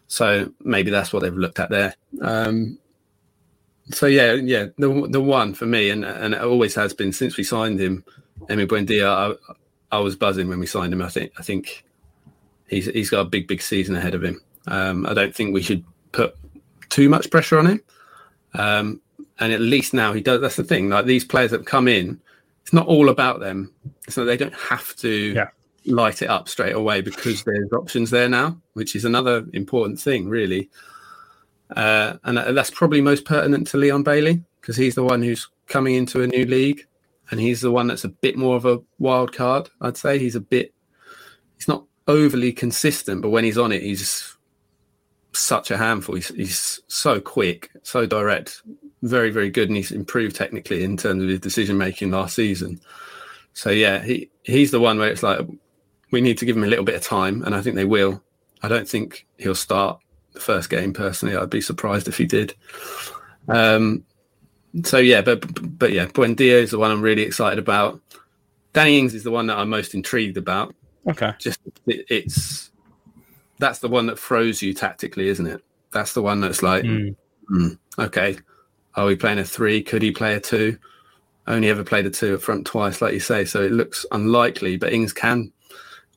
[0.07, 1.95] So maybe that's what they've looked at there.
[2.21, 2.77] Um,
[3.91, 7.37] so yeah, yeah, the the one for me, and and it always has been since
[7.37, 8.03] we signed him,
[8.49, 9.07] Emi Buendia.
[9.07, 9.53] I,
[9.91, 11.01] I was buzzing when we signed him.
[11.01, 11.83] I think I think
[12.67, 14.41] he's he's got a big big season ahead of him.
[14.67, 16.35] Um, I don't think we should put
[16.89, 17.81] too much pressure on him.
[18.53, 19.01] Um,
[19.39, 20.41] and at least now he does.
[20.41, 20.89] That's the thing.
[20.89, 22.21] Like these players that come in,
[22.61, 23.73] it's not all about them.
[24.07, 25.47] So they don't have to yeah.
[25.85, 30.29] light it up straight away because there's options there now, which is another important thing,
[30.29, 30.69] really.
[31.75, 35.95] Uh, and that's probably most pertinent to Leon Bailey because he's the one who's coming
[35.95, 36.85] into a new league,
[37.31, 39.69] and he's the one that's a bit more of a wild card.
[39.79, 40.73] I'd say he's a bit.
[41.57, 44.37] He's not overly consistent, but when he's on it, he's
[45.33, 46.15] such a handful.
[46.15, 48.61] He's, he's so quick, so direct,
[49.01, 52.81] very, very good, and he's improved technically in terms of his decision making last season.
[53.53, 55.45] So yeah, he he's the one where it's like
[56.11, 58.21] we need to give him a little bit of time, and I think they will.
[58.61, 59.99] I don't think he'll start
[60.33, 61.35] the first game personally.
[61.35, 62.53] I'd be surprised if he did.
[63.47, 64.03] Um,
[64.83, 67.99] so yeah, but but yeah, Buendia is the one I'm really excited about.
[68.73, 70.73] Danny Ings is the one that I'm most intrigued about.
[71.07, 72.71] Okay, just it, it's
[73.59, 75.63] that's the one that throws you tactically, isn't it?
[75.91, 77.15] That's the one that's like, mm.
[77.51, 78.37] Mm, okay,
[78.95, 79.83] are we playing a three?
[79.83, 80.77] Could he play a two?
[81.47, 83.45] Only ever played a two up front twice, like you say.
[83.45, 85.51] So it looks unlikely, but Ings can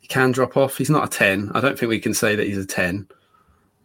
[0.01, 0.77] he can drop off.
[0.77, 1.51] He's not a ten.
[1.55, 3.09] I don't think we can say that he's a ten,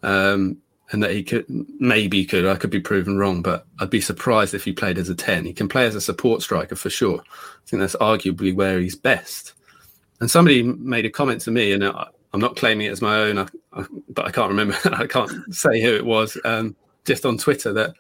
[0.04, 0.58] um,
[0.92, 1.46] and that he could
[1.80, 2.46] maybe could.
[2.46, 5.46] I could be proven wrong, but I'd be surprised if he played as a ten.
[5.46, 7.20] He can play as a support striker for sure.
[7.20, 9.54] I think that's arguably where he's best.
[10.20, 13.38] And somebody made a comment to me, and I'm not claiming it as my own,
[13.38, 14.78] I, I, but I can't remember.
[14.86, 16.38] I can't say who it was.
[16.44, 16.76] Um,
[17.06, 17.94] just on Twitter that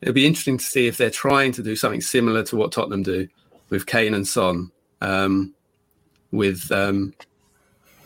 [0.00, 3.02] it'd be interesting to see if they're trying to do something similar to what Tottenham
[3.02, 3.28] do
[3.70, 4.70] with Kane and Son,
[5.00, 5.54] um,
[6.30, 7.12] with um,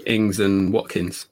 [0.07, 1.27] Ings and Watkins,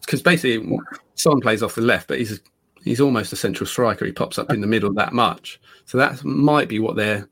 [0.00, 0.78] because basically
[1.20, 2.40] Son plays off the left, but he's
[2.84, 4.04] he's almost a central striker.
[4.04, 7.28] He pops up in the middle that much, so that might be what they're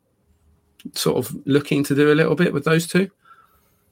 [0.94, 3.10] sort of looking to do a little bit with those two.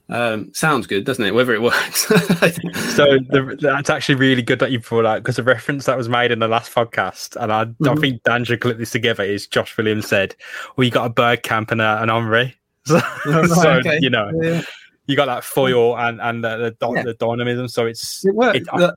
[0.08, 1.34] Um, sounds good, doesn't it?
[1.34, 2.06] Whether it works.
[2.06, 6.08] so the, that's actually really good that you brought out because the reference that was
[6.08, 7.84] made in the last podcast, and I mm-hmm.
[7.84, 9.24] don't think Dan should clip this together.
[9.24, 10.36] Is Josh Williams said,
[10.76, 12.56] "Well, you got a Bergkamp and a, an Henry."
[12.86, 13.98] So, oh, so okay.
[14.00, 14.62] you know, yeah.
[15.06, 17.02] you got that foil and and the the, yeah.
[17.02, 17.66] the dynamism.
[17.66, 18.58] So it's it works.
[18.58, 18.92] It, I,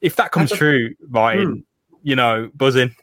[0.00, 1.64] if that comes true, Martin, mm.
[2.02, 2.94] you know, buzzing.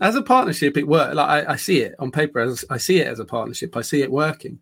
[0.00, 1.14] As a partnership, it works.
[1.14, 2.40] Like I, I see it on paper.
[2.40, 4.58] As I see it as a partnership, I see it working.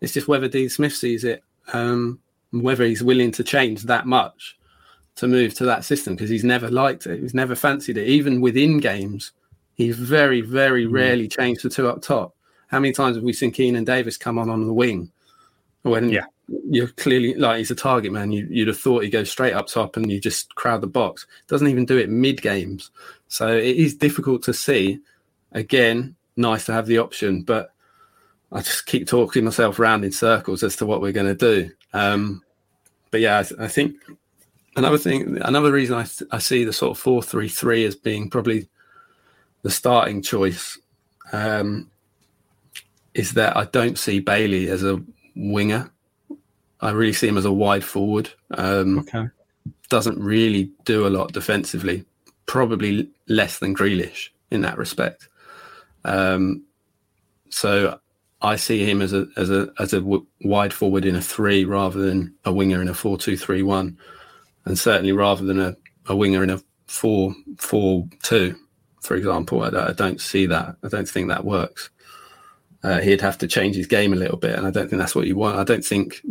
[0.00, 2.20] It's just whether Dean Smith sees it, um,
[2.52, 4.58] whether he's willing to change that much
[5.16, 7.20] to move to that system because he's never liked it.
[7.20, 8.06] He's never fancied it.
[8.06, 9.32] Even within games,
[9.74, 10.92] he's very, very mm.
[10.92, 12.36] rarely changed the two up top.
[12.68, 15.10] How many times have we seen Keinan Davis come on on the wing
[15.82, 16.26] when yeah.
[16.48, 18.32] You're clearly like he's a target man?
[18.32, 21.26] You, would have thought he'd go straight up top and you just crowd the box.
[21.46, 22.90] Doesn't even do it mid games.
[23.28, 25.00] So it is difficult to see.
[25.52, 27.72] Again, nice to have the option, but
[28.50, 31.70] I just keep talking myself around in circles as to what we're going to do.
[31.92, 32.42] Um,
[33.10, 33.96] but yeah, I, I, think
[34.76, 38.30] another thing, another reason I, I see the sort of four three three as being
[38.30, 38.68] probably
[39.62, 40.78] the starting choice
[41.32, 41.90] um,
[43.14, 45.02] is that I don't see Bailey as a
[45.34, 45.90] winger.
[46.80, 48.30] I really see him as a wide forward.
[48.52, 49.28] Um, okay.
[49.88, 52.04] Doesn't really do a lot defensively.
[52.46, 55.28] Probably less than Grealish in that respect.
[56.04, 56.64] Um,
[57.50, 57.98] so
[58.40, 61.64] I see him as a as a as a w- wide forward in a three
[61.64, 63.98] rather than a winger in a four two three one,
[64.64, 65.76] and certainly rather than a,
[66.06, 68.54] a winger in a four four two,
[69.02, 69.62] for example.
[69.62, 70.76] I, I don't see that.
[70.82, 71.90] I don't think that works.
[72.84, 75.14] Uh, he'd have to change his game a little bit, and I don't think that's
[75.14, 75.58] what you want.
[75.58, 76.22] I don't think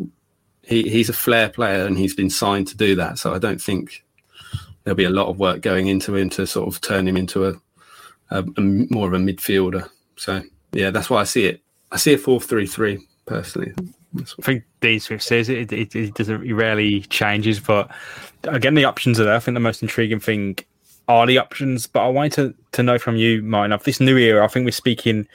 [0.67, 3.17] he, he's a flair player and he's been signed to do that.
[3.17, 4.03] So I don't think
[4.83, 7.47] there'll be a lot of work going into him to sort of turn him into
[7.47, 7.53] a,
[8.29, 9.89] a, a more of a midfielder.
[10.17, 10.41] So
[10.73, 11.61] yeah, that's why I see it.
[11.91, 13.73] I see a four-three-three personally.
[14.17, 17.89] I think Dean Smith says it, it, it doesn't it rarely changes, but
[18.43, 19.35] again, the options are there.
[19.35, 20.57] I think the most intriguing thing
[21.07, 21.87] are the options.
[21.87, 24.43] But I wanted to, to know from you, Martin, of this new era.
[24.43, 25.27] I think we're speaking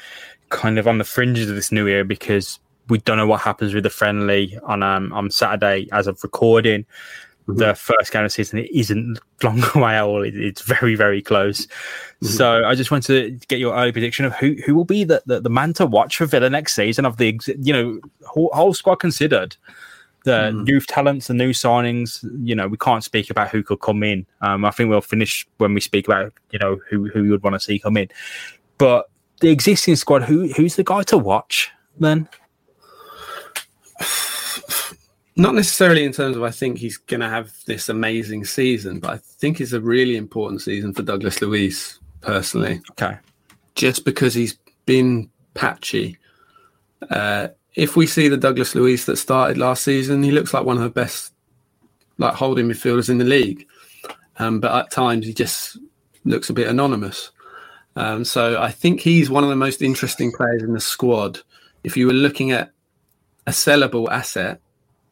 [0.48, 2.58] kind of on the fringes of this new era because
[2.88, 6.84] we don't know what happens with the friendly on um, on Saturday as of recording.
[7.48, 7.58] Mm-hmm.
[7.58, 10.22] The first game of the season it isn't long away at all.
[10.22, 11.66] It, it's very very close.
[11.66, 12.26] Mm-hmm.
[12.26, 15.22] So I just want to get your early prediction of who who will be the,
[15.26, 18.74] the, the man to watch for Villa next season of the you know whole, whole
[18.74, 19.56] squad considered
[20.24, 20.68] the mm.
[20.68, 22.24] youth talents, the new signings.
[22.46, 24.26] You know, we can't speak about who could come in.
[24.40, 27.42] Um, I think we'll finish when we speak about you know who who you would
[27.42, 28.08] want to see come in.
[28.78, 29.10] But
[29.40, 32.28] the existing squad, who who's the guy to watch then?
[35.34, 39.10] Not necessarily in terms of I think he's going to have this amazing season, but
[39.10, 42.82] I think it's a really important season for Douglas Luiz personally.
[42.92, 43.16] Okay,
[43.74, 46.18] just because he's been patchy.
[47.10, 50.76] Uh, if we see the Douglas Luiz that started last season, he looks like one
[50.76, 51.32] of the best
[52.18, 53.66] like holding midfielders in the league.
[54.38, 55.78] Um, but at times he just
[56.24, 57.30] looks a bit anonymous.
[57.96, 61.40] Um, so I think he's one of the most interesting players in the squad.
[61.84, 62.72] If you were looking at
[63.46, 64.60] a sellable asset,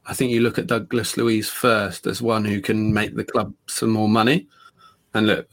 [0.06, 3.54] I think you look at Douglas Luiz first as one who can make the club
[3.66, 4.48] some more money.
[5.14, 5.48] And look,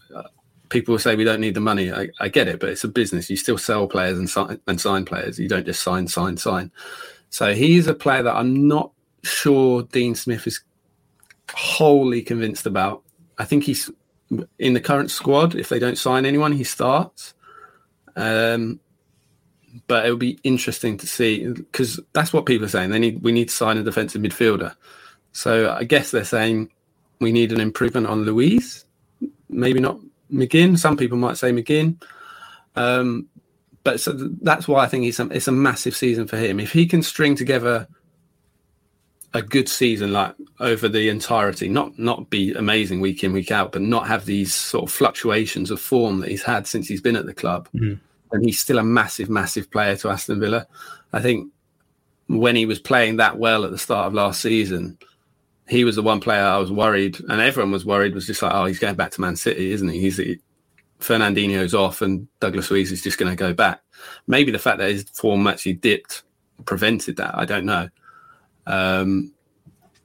[0.69, 1.91] people say we don't need the money.
[1.91, 3.29] I, I get it, but it's a business.
[3.29, 5.39] You still sell players and sign, and sign players.
[5.39, 6.71] You don't just sign, sign, sign.
[7.29, 8.91] So he's a player that I'm not
[9.23, 10.61] sure Dean Smith is
[11.53, 13.03] wholly convinced about.
[13.37, 13.89] I think he's
[14.59, 15.55] in the current squad.
[15.55, 17.33] If they don't sign anyone, he starts.
[18.15, 18.79] Um,
[19.87, 22.89] but it will be interesting to see because that's what people are saying.
[22.89, 24.75] They need we need to sign a defensive midfielder.
[25.31, 26.71] So I guess they're saying
[27.19, 28.85] we need an improvement on Luiz,
[29.49, 29.99] maybe not
[30.31, 30.77] McGinn.
[30.77, 32.01] Some people might say McGinn.
[32.75, 33.27] Um,
[33.83, 34.11] but so
[34.41, 36.59] that's why I think it's a, it's a massive season for him.
[36.59, 37.87] If he can string together
[39.33, 43.71] a good season like over the entirety, not not be amazing week in week out,
[43.71, 47.15] but not have these sort of fluctuations of form that he's had since he's been
[47.15, 47.99] at the club, mm
[48.31, 50.67] and he's still a massive, massive player to Aston Villa.
[51.13, 51.51] I think
[52.27, 54.97] when he was playing that well at the start of last season,
[55.67, 58.15] he was the one player I was worried, and everyone was worried.
[58.15, 59.99] Was just like, oh, he's going back to Man City, isn't he?
[59.99, 60.19] He's
[60.99, 63.81] Fernandinho's off, and Douglas Luiz is just going to go back.
[64.27, 66.23] Maybe the fact that his form actually dipped
[66.65, 67.37] prevented that.
[67.37, 67.89] I don't know.
[68.65, 69.33] Um,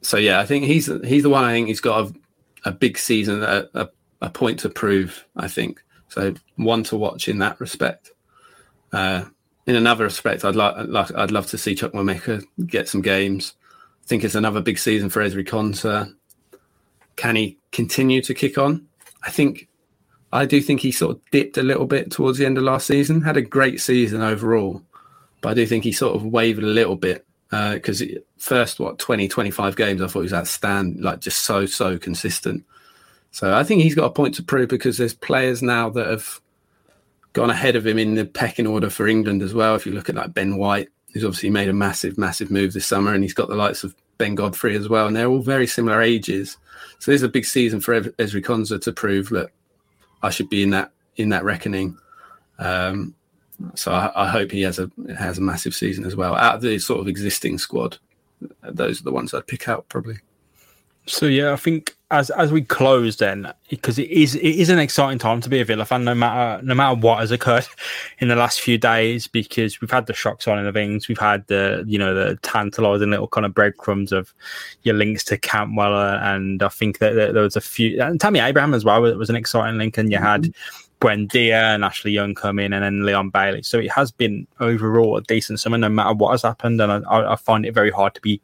[0.02, 1.44] so yeah, I think he's he's the one.
[1.44, 3.88] I think he's got a, a big season, a, a,
[4.20, 5.26] a point to prove.
[5.36, 6.34] I think so.
[6.56, 8.11] One to watch in that respect.
[8.93, 9.24] Uh,
[9.66, 13.55] in another respect, I'd like, like I'd love to see Chukwuemeka get some games.
[14.03, 16.12] I think it's another big season for Ezri Konsa.
[17.16, 18.86] Can he continue to kick on?
[19.22, 19.68] I think
[20.32, 22.86] I do think he sort of dipped a little bit towards the end of last
[22.86, 23.22] season.
[23.22, 24.82] Had a great season overall,
[25.40, 28.07] but I do think he sort of wavered a little bit because uh,
[28.38, 32.64] first what 20 25 games I thought he was outstanding like just so so consistent
[33.30, 36.40] so I think he's got a point to prove because there's players now that have
[37.32, 39.74] gone ahead of him in the pecking order for England as well.
[39.74, 42.86] If you look at like Ben White, who's obviously made a massive, massive move this
[42.86, 45.66] summer, and he's got the likes of Ben Godfrey as well, and they're all very
[45.66, 46.56] similar ages.
[46.98, 49.50] So there's a big season for Ezri Konsa to prove that
[50.22, 51.98] I should be in that in that reckoning.
[52.58, 53.14] Um,
[53.74, 56.34] so I, I, hope he has a has a massive season as well.
[56.34, 57.98] Out of the sort of existing squad,
[58.62, 60.18] those are the ones I'd pick out probably.
[61.06, 64.78] So yeah, I think as as we close then, because it is it is an
[64.78, 67.66] exciting time to be a Villa fan, no matter no matter what has occurred
[68.18, 71.44] in the last few days, because we've had the shock signing of things, we've had
[71.46, 74.32] the you know the tantalising little kind of breadcrumbs of
[74.82, 78.40] your links to Cantwell, and I think that, that there was a few, and Tammy
[78.40, 80.42] Abraham as well it was an exciting link, and you had.
[80.42, 80.78] Mm-hmm.
[81.02, 83.64] Buendia and Ashley Young come in, and then Leon Bailey.
[83.64, 86.80] So it has been overall a decent summer, no matter what has happened.
[86.80, 88.40] And I, I find it very hard to be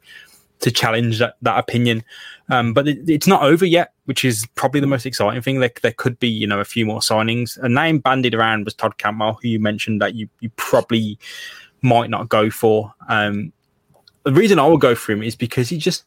[0.59, 2.03] to challenge that, that opinion.
[2.49, 5.59] Um, but it, it's not over yet, which is probably the most exciting thing.
[5.59, 7.57] Like there could be, you know, a few more signings.
[7.63, 11.17] A name bandied around was Todd Cantwell, who you mentioned that you you probably
[11.81, 12.93] might not go for.
[13.07, 13.53] Um,
[14.23, 16.03] the reason I will go for him is because he just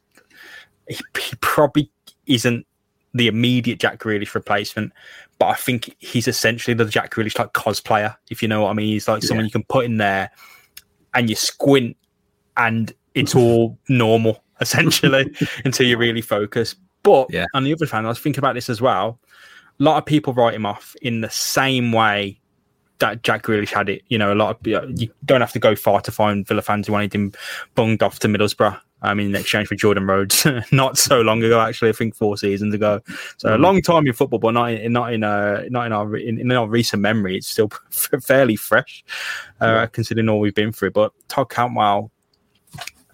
[0.89, 1.91] he, he probably
[2.27, 2.67] isn't
[3.15, 4.93] the immediate Jack Grealish replacement,
[5.39, 8.75] but I think he's essentially the Jack Grealish like cosplayer, if you know what I
[8.75, 8.89] mean.
[8.89, 9.29] He's like yeah.
[9.29, 10.31] someone you can put in there
[11.15, 11.97] and you squint
[12.57, 15.35] and it's all normal essentially
[15.65, 16.75] until you really focus.
[17.03, 17.47] But yeah.
[17.55, 19.19] on the other hand, I was thinking about this as well.
[19.81, 22.41] A lot of people write him off in the same way
[23.03, 24.03] that Jack Grealish had it.
[24.09, 24.67] You know, a lot of
[25.01, 27.33] you don't have to go far to find Villa fans who wanted him
[27.75, 28.79] bunged off to Middlesbrough.
[29.05, 32.37] I mean, in exchange for Jordan Rhodes, not so long ago, actually, I think four
[32.37, 33.01] seasons ago.
[33.37, 33.55] So mm.
[33.57, 36.39] a long time in football, but not in not in uh, not in our in,
[36.39, 37.37] in, our recent memory.
[37.37, 39.05] It's still fairly fresh,
[39.61, 39.87] uh, yeah.
[39.87, 40.93] considering all we've been through.
[40.93, 42.12] But Todd Cantwell,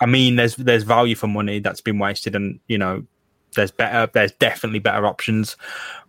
[0.00, 3.04] I mean, there's there's value for money that's been wasted, and you know,
[3.54, 5.56] there's better, there's definitely better options.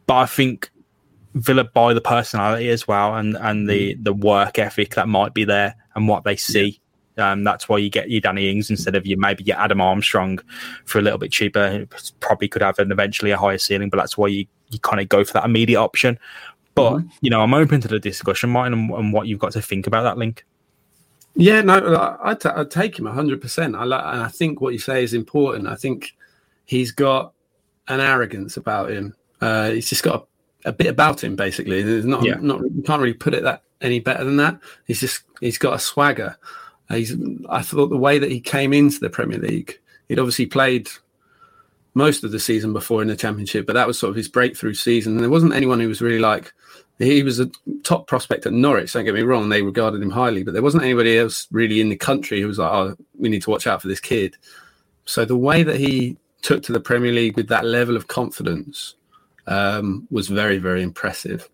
[0.05, 0.71] But I think
[1.35, 4.03] Villa buy the personality as well, and and the mm.
[4.03, 6.79] the work ethic that might be there, and what they see.
[7.17, 10.39] Um, that's why you get your Danny Ings instead of your maybe your Adam Armstrong
[10.85, 11.85] for a little bit cheaper.
[12.21, 15.09] Probably could have an eventually a higher ceiling, but that's why you, you kind of
[15.09, 16.17] go for that immediate option.
[16.75, 17.07] But mm-hmm.
[17.21, 19.85] you know, I'm open to the discussion, Martin, and, and, what you've got to think
[19.85, 20.45] about that link.
[21.35, 23.41] Yeah, no, I'd, t- I'd take him 100.
[23.41, 25.67] percent I like, and I think what you say is important.
[25.67, 26.15] I think
[26.65, 27.33] he's got
[27.87, 29.15] an arrogance about him.
[29.41, 30.27] Uh, he's just got
[30.65, 31.81] a, a, bit about him, basically.
[31.81, 32.37] There's not, yeah.
[32.41, 34.59] not, you can't really put it that any better than that.
[34.85, 36.37] He's just, he's got a swagger.
[36.89, 37.15] He's,
[37.49, 40.89] I thought the way that he came into the Premier League, he'd obviously played
[41.93, 44.73] most of the season before in the Championship, but that was sort of his breakthrough
[44.73, 45.13] season.
[45.13, 46.53] And there wasn't anyone who was really like,
[46.99, 47.49] he was a
[47.83, 48.93] top prospect at Norwich.
[48.93, 51.89] Don't get me wrong; they regarded him highly, but there wasn't anybody else really in
[51.89, 54.35] the country who was like, "Oh, we need to watch out for this kid."
[55.05, 58.95] So the way that he took to the Premier League with that level of confidence
[59.47, 61.49] um, was very, very impressive.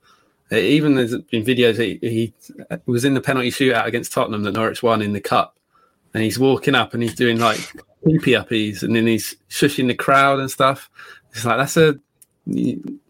[0.52, 2.34] Uh, even there's been videos he, he,
[2.86, 5.58] was in the penalty shootout against Tottenham that Norwich won in the cup,
[6.14, 7.60] and he's walking up and he's doing like
[8.04, 10.90] poopy uppies, and then he's shushing the crowd and stuff.
[11.32, 12.00] It's like that's a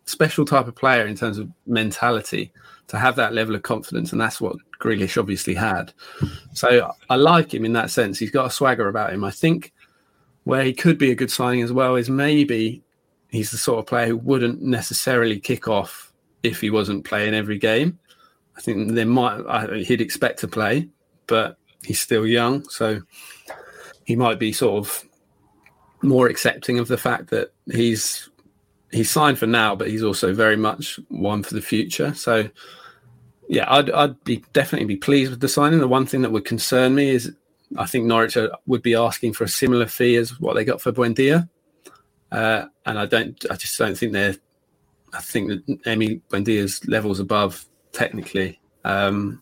[0.06, 2.52] special type of player in terms of mentality
[2.88, 5.92] to have that level of confidence, and that's what Grealish obviously had.
[6.54, 8.20] So I like him in that sense.
[8.20, 9.24] He's got a swagger about him.
[9.24, 9.74] I think
[10.44, 12.84] where he could be a good signing as well is maybe
[13.30, 17.58] he's the sort of player who wouldn't necessarily kick off if he wasn't playing every
[17.58, 17.98] game.
[18.56, 20.88] I think there might I, he'd expect to play,
[21.28, 23.02] but he's still young, so
[24.06, 25.04] he might be sort of
[26.04, 28.30] more accepting of the fact that he's
[28.96, 32.14] he's signed for now, but he's also very much one for the future.
[32.14, 32.50] So
[33.48, 35.80] yeah, I'd I'd be definitely be pleased with the signing.
[35.80, 37.32] The one thing that would concern me is
[37.78, 40.92] I think Norwich would be asking for a similar fee as what they got for
[40.92, 41.48] Buendia,
[42.32, 44.36] uh, and I don't I just don't think they're
[45.14, 49.42] I think that Emi Buendia's levels above technically, um,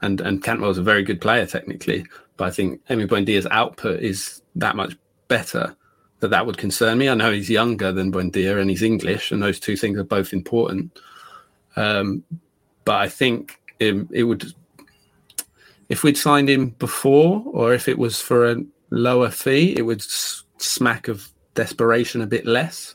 [0.00, 2.06] and and Cantwell's a very good player technically,
[2.36, 4.96] but I think Emi Buendia's output is that much
[5.28, 5.76] better
[6.22, 7.08] that that would concern me.
[7.08, 10.32] I know he's younger than Buendia and he's English, and those two things are both
[10.32, 10.98] important.
[11.76, 12.22] Um,
[12.84, 14.54] but I think it, it would,
[15.88, 20.02] if we'd signed him before, or if it was for a lower fee, it would
[20.02, 22.94] smack of desperation a bit less.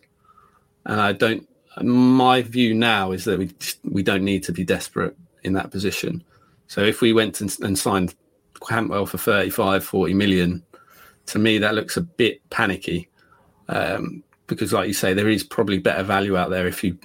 [0.85, 1.47] And I don't
[1.83, 3.51] my view now is that we
[3.83, 6.23] we don't need to be desperate in that position.
[6.67, 8.15] So if we went and, and signed
[8.67, 10.63] Cantwell for 35, 40 million,
[11.27, 13.09] to me that looks a bit panicky.
[13.69, 16.97] Um, because, like you say, there is probably better value out there if you.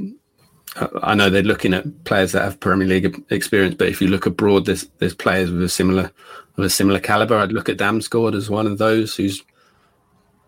[1.02, 4.26] I know they're looking at players that have Premier League experience, but if you look
[4.26, 6.10] abroad, there's there's players with a similar
[6.56, 7.36] of a similar caliber.
[7.36, 9.42] I'd look at Damsgaard as one of those who's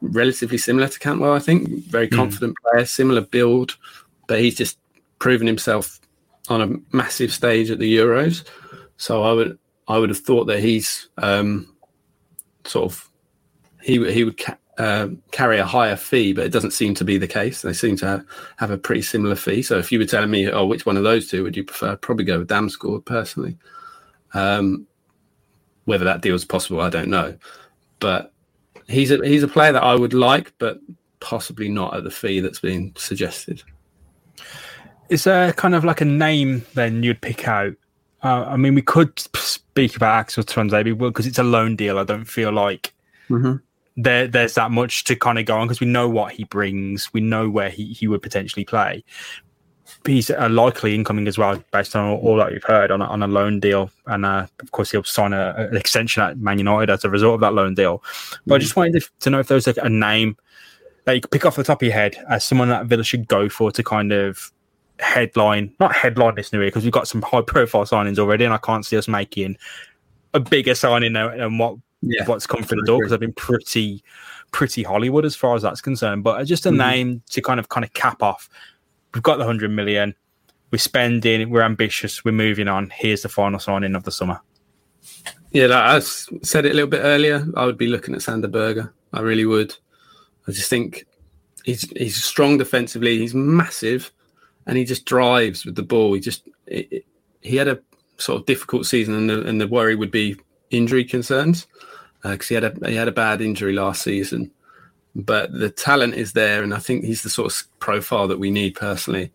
[0.00, 1.32] relatively similar to Cantwell.
[1.32, 2.16] I think very hmm.
[2.16, 2.70] confident mm.
[2.70, 3.76] player, similar build,
[4.26, 4.78] but he's just
[5.18, 6.00] proven himself
[6.48, 8.44] on a massive stage at the Euros.
[8.96, 9.58] So I would
[9.88, 11.74] I would have thought that he's um,
[12.64, 13.10] sort of
[13.82, 17.18] he he would ca- uh, carry a higher fee, but it doesn't seem to be
[17.18, 17.62] the case.
[17.62, 18.24] They seem to have,
[18.56, 19.62] have a pretty similar fee.
[19.62, 21.92] So if you were telling me, oh, which one of those two would you prefer?
[21.92, 23.56] I'd probably go with Damsgaard personally.
[24.32, 24.86] Um,
[25.84, 27.36] whether that deal is possible, I don't know.
[28.00, 28.32] But
[28.88, 30.78] he's a he's a player that I would like, but
[31.20, 33.62] possibly not at the fee that's being suggested.
[35.08, 37.74] Is there kind of like a name then you'd pick out?
[38.22, 41.98] Uh, I mean, we could speak about Axel Tuanzebe because it's a loan deal.
[41.98, 42.94] I don't feel like
[43.28, 43.56] mm-hmm.
[43.96, 47.12] There there's that much to kind of go on because we know what he brings,
[47.12, 49.04] we know where he, he would potentially play.
[50.06, 53.04] He's a likely incoming as well, based on all, all that you've heard on a,
[53.04, 56.58] on a loan deal, and uh, of course he'll sign a, an extension at Man
[56.58, 58.02] United as a result of that loan deal.
[58.46, 58.56] But.
[58.56, 60.36] I just wanted to, to know if there was like a name
[61.04, 63.28] that you could pick off the top of your head as someone that Villa should
[63.28, 64.52] go for to kind of
[64.98, 68.54] headline, not headline this new year because we've got some high profile signings already, and
[68.54, 69.56] I can't see us making
[70.32, 71.76] a bigger signing than what
[72.06, 74.02] yeah, what's come through the door because I've been pretty
[74.52, 76.24] pretty Hollywood as far as that's concerned.
[76.24, 76.78] But just a mm-hmm.
[76.78, 78.48] name to kind of kind of cap off.
[79.12, 80.14] We've got the hundred million.
[80.70, 81.50] We're spending.
[81.50, 82.24] We're ambitious.
[82.24, 82.90] We're moving on.
[82.90, 84.40] Here's the final signing of the summer.
[85.52, 87.46] Yeah, like I said it a little bit earlier.
[87.56, 88.88] I would be looking at Sander Berge.
[89.12, 89.76] I really would.
[90.48, 91.06] I just think
[91.64, 93.18] he's he's strong defensively.
[93.18, 94.10] He's massive
[94.66, 96.14] and he just drives with the ball.
[96.14, 97.06] He just it, it,
[97.40, 97.80] he had a
[98.16, 100.36] sort of difficult season, and the, and the worry would be
[100.70, 101.66] injury concerns.
[102.24, 104.50] Because uh, he had a he had a bad injury last season.
[105.14, 108.50] But the talent is there, and I think he's the sort of profile that we
[108.50, 109.30] need personally.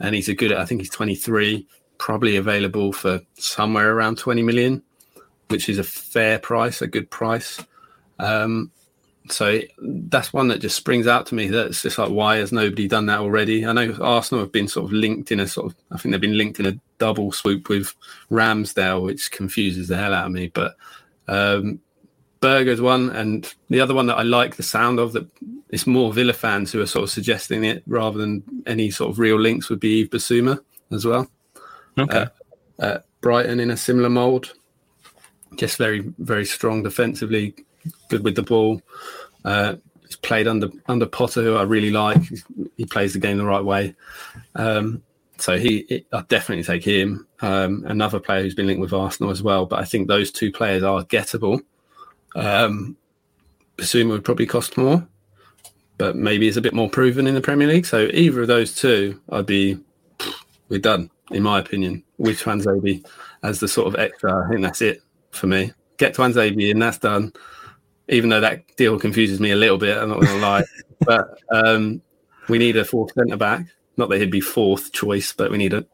[0.00, 0.52] And he's a good.
[0.52, 1.66] I think he's 23,
[1.98, 4.82] probably available for somewhere around 20 million,
[5.48, 7.60] which is a fair price, a good price.
[8.18, 8.70] Um,
[9.28, 11.48] so that's one that just springs out to me.
[11.48, 13.66] That's just like, why has nobody done that already?
[13.66, 16.20] I know Arsenal have been sort of linked in a sort of, I think they've
[16.20, 17.94] been linked in a double swoop with
[18.30, 20.48] Ramsdale, which confuses the hell out of me.
[20.48, 20.76] But
[21.26, 21.80] um,
[22.40, 25.26] Berge's one, and the other one that I like the sound of that
[25.70, 29.18] it's more Villa fans who are sort of suggesting it rather than any sort of
[29.18, 30.60] real links would be Yves Bissouma
[30.90, 31.28] as well.
[31.98, 32.26] Okay.
[32.78, 34.54] Uh, uh, Brighton in a similar mould,
[35.56, 37.54] just very very strong defensively,
[38.08, 38.80] good with the ball.
[39.44, 42.22] Uh, he's played under under Potter, who I really like.
[42.22, 42.44] He's,
[42.76, 43.94] he plays the game the right way.
[44.54, 45.02] Um,
[45.38, 47.26] so he, i definitely take him.
[47.40, 49.66] Um, another player who's been linked with Arsenal as well.
[49.66, 51.60] But I think those two players are gettable.
[52.38, 52.96] Um,
[53.76, 55.06] Bissouma would probably cost more,
[55.98, 57.86] but maybe it's a bit more proven in the Premier League.
[57.86, 59.78] So either of those two, I'd be
[60.68, 63.04] we're done, in my opinion, with Tuanzebe
[63.42, 64.44] as the sort of extra.
[64.44, 65.72] I think that's it for me.
[65.96, 67.32] Get Tuanzebe and that's done.
[68.08, 70.64] Even though that deal confuses me a little bit, I'm not going to lie.
[71.00, 72.00] but um,
[72.48, 73.66] we need a fourth centre back.
[73.96, 75.84] Not that he'd be fourth choice, but we need a,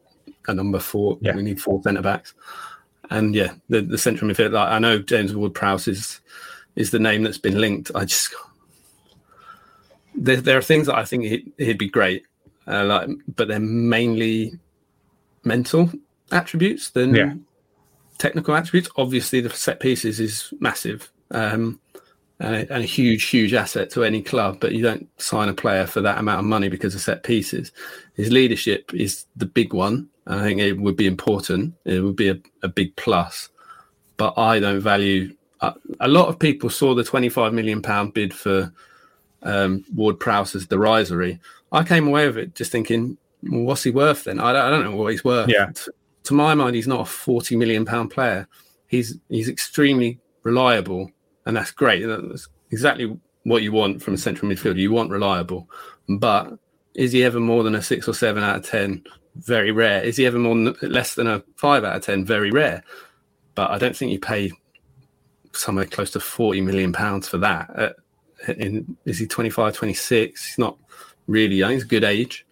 [0.47, 1.17] a number four.
[1.21, 1.35] Yeah.
[1.35, 2.33] We need four centre backs.
[3.09, 4.51] And yeah, the, the central midfield.
[4.53, 6.21] Like I know James Ward-Prowse is
[6.75, 7.91] is the name that's been linked.
[7.95, 8.33] I just
[10.17, 12.23] there, there are things that I think he'd, he'd be great,
[12.67, 14.57] uh, like, but they're mainly
[15.43, 15.91] mental
[16.31, 17.33] attributes than yeah.
[18.17, 18.89] technical attributes.
[18.97, 21.79] Obviously, the set pieces is massive um,
[22.39, 24.59] and, a, and, a, huge, huge asset to any club.
[24.59, 27.71] But you don't sign a player for that amount of money because of set pieces.
[28.15, 30.09] His leadership is the big one.
[30.27, 31.73] I think it would be important.
[31.85, 33.49] It would be a, a big plus.
[34.17, 35.35] But I don't value.
[35.61, 38.71] Uh, a lot of people saw the twenty-five million pound bid for
[39.43, 41.39] um, Ward Prowse as derisory.
[41.71, 44.39] I came away with it just thinking, well, what's he worth then?
[44.39, 45.49] I don't, I don't know what he's worth.
[45.49, 45.67] Yeah.
[45.67, 48.47] To, to my mind, he's not a forty million pound player.
[48.87, 51.11] He's he's extremely reliable,
[51.45, 52.05] and that's great.
[52.05, 54.77] That's exactly what you want from a central midfielder.
[54.77, 55.69] You want reliable,
[56.07, 56.57] but
[56.93, 59.03] is he ever more than a six or seven out of ten?
[59.35, 60.01] Very rare.
[60.03, 62.25] Is he ever more than, less than a five out of ten?
[62.25, 62.83] Very rare.
[63.55, 64.51] But I don't think you pay
[65.53, 67.69] somewhere close to 40 million pounds for that.
[67.77, 67.93] Uh,
[68.57, 70.45] in, is he 25, 26?
[70.45, 70.77] He's not
[71.27, 71.71] really young.
[71.71, 72.45] He's a good age.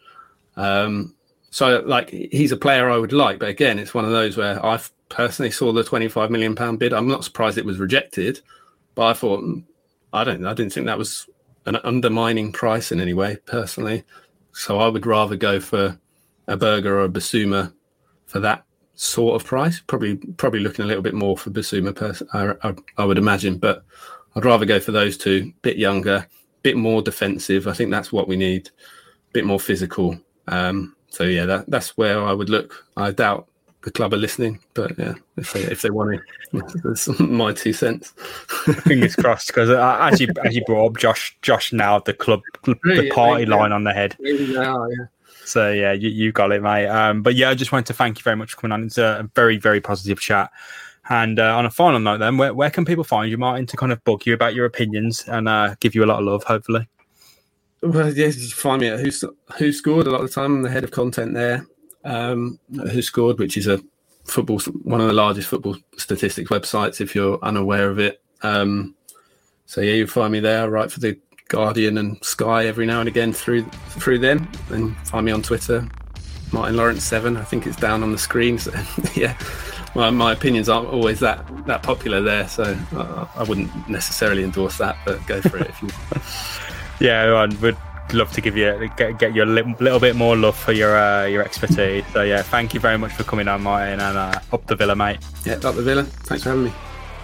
[0.56, 1.16] Um,
[1.50, 4.64] so like he's a player I would like, but again, it's one of those where
[4.66, 4.80] I
[5.10, 6.94] personally saw the 25 million pound bid.
[6.94, 8.42] I'm not surprised it was rejected,
[8.96, 9.60] but I thought hmm,
[10.12, 11.30] I don't I didn't think that was
[11.66, 14.04] an undermining price in any way personally.
[14.54, 15.98] So I would rather go for
[16.48, 17.74] a Berge or a Bissouma
[18.26, 18.66] for that
[18.96, 19.82] sort of price.
[19.88, 23.58] Probably probably looking a little bit more for Bissouma, pers- I, I, I, would imagine,
[23.58, 23.84] but
[24.36, 25.54] I'd rather go for those two.
[25.62, 26.28] Bit younger,
[26.62, 27.68] bit more defensive.
[27.68, 28.70] I think that's what we need.
[29.34, 30.18] Bit more physical.
[30.48, 32.86] Um, so yeah, that, that's where I would look.
[32.98, 33.48] I doubt
[33.84, 36.20] the club are listening, but yeah, if they if they want
[36.52, 38.14] to, that's my two cents.
[38.84, 42.42] Fingers crossed, because uh, as you as you brought up, Josh Josh now the club
[42.64, 44.16] the party yeah, line on the head.
[44.20, 45.06] Yeah, yeah.
[45.46, 46.88] So yeah, you, you got it, mate.
[46.88, 48.84] Um, but yeah, I just wanted to thank you very much for coming on.
[48.84, 50.52] It's a very, very positive chat.
[51.10, 53.78] And uh, on a final note, then, where, where can people find you, Martin, to
[53.78, 56.44] kind of bug you about your opinions and uh, give you a lot of love,
[56.46, 56.88] hopefully?
[57.82, 60.56] Well, yes, you find me at WhoScored a lot of the time.
[60.56, 61.66] I'm the head of content there.
[62.06, 63.82] Um, WhoScored, which is a
[64.24, 68.22] football, one of the largest football statistics websites, if you're unaware of it.
[68.42, 68.96] Um,
[69.66, 70.64] so yeah, you find me there.
[70.64, 74.50] I write for the Guardian and Sky every now and again through through them.
[74.70, 75.88] And find me on Twitter,
[76.52, 77.38] Martin Lawrence Seven.
[77.38, 78.58] I think it's down on the screen.
[78.58, 78.72] So
[79.16, 79.38] yeah,
[79.96, 84.78] my, my opinions aren't always that that popular there, so I, I wouldn't necessarily endorse
[84.78, 84.98] that.
[85.06, 85.90] But go for it if you.
[87.08, 87.78] yeah, I would
[88.14, 90.98] love to give you get, get you a little, little bit more love for your
[90.98, 92.06] uh, your expertise.
[92.14, 94.96] So yeah, thank you very much for coming on, Martin, and uh, up the Villa,
[94.96, 95.20] mate.
[95.46, 96.04] Yeah, up the Villa.
[96.04, 96.74] Thanks for having me.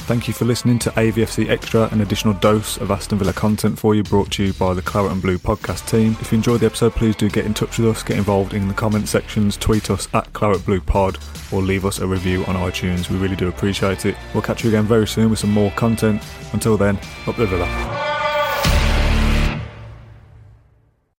[0.09, 3.93] Thank you for listening to AVFC Extra, an additional dose of Aston Villa content for
[3.93, 6.17] you, brought to you by the Claret and Blue podcast team.
[6.19, 8.67] If you enjoyed the episode, please do get in touch with us, get involved in
[8.67, 11.19] the comment sections, tweet us at Claret Blue Pod,
[11.51, 13.07] or leave us a review on iTunes.
[13.07, 14.15] We really do appreciate it.
[14.33, 16.23] We'll catch you again very soon with some more content.
[16.53, 18.18] Until then, up the Villa.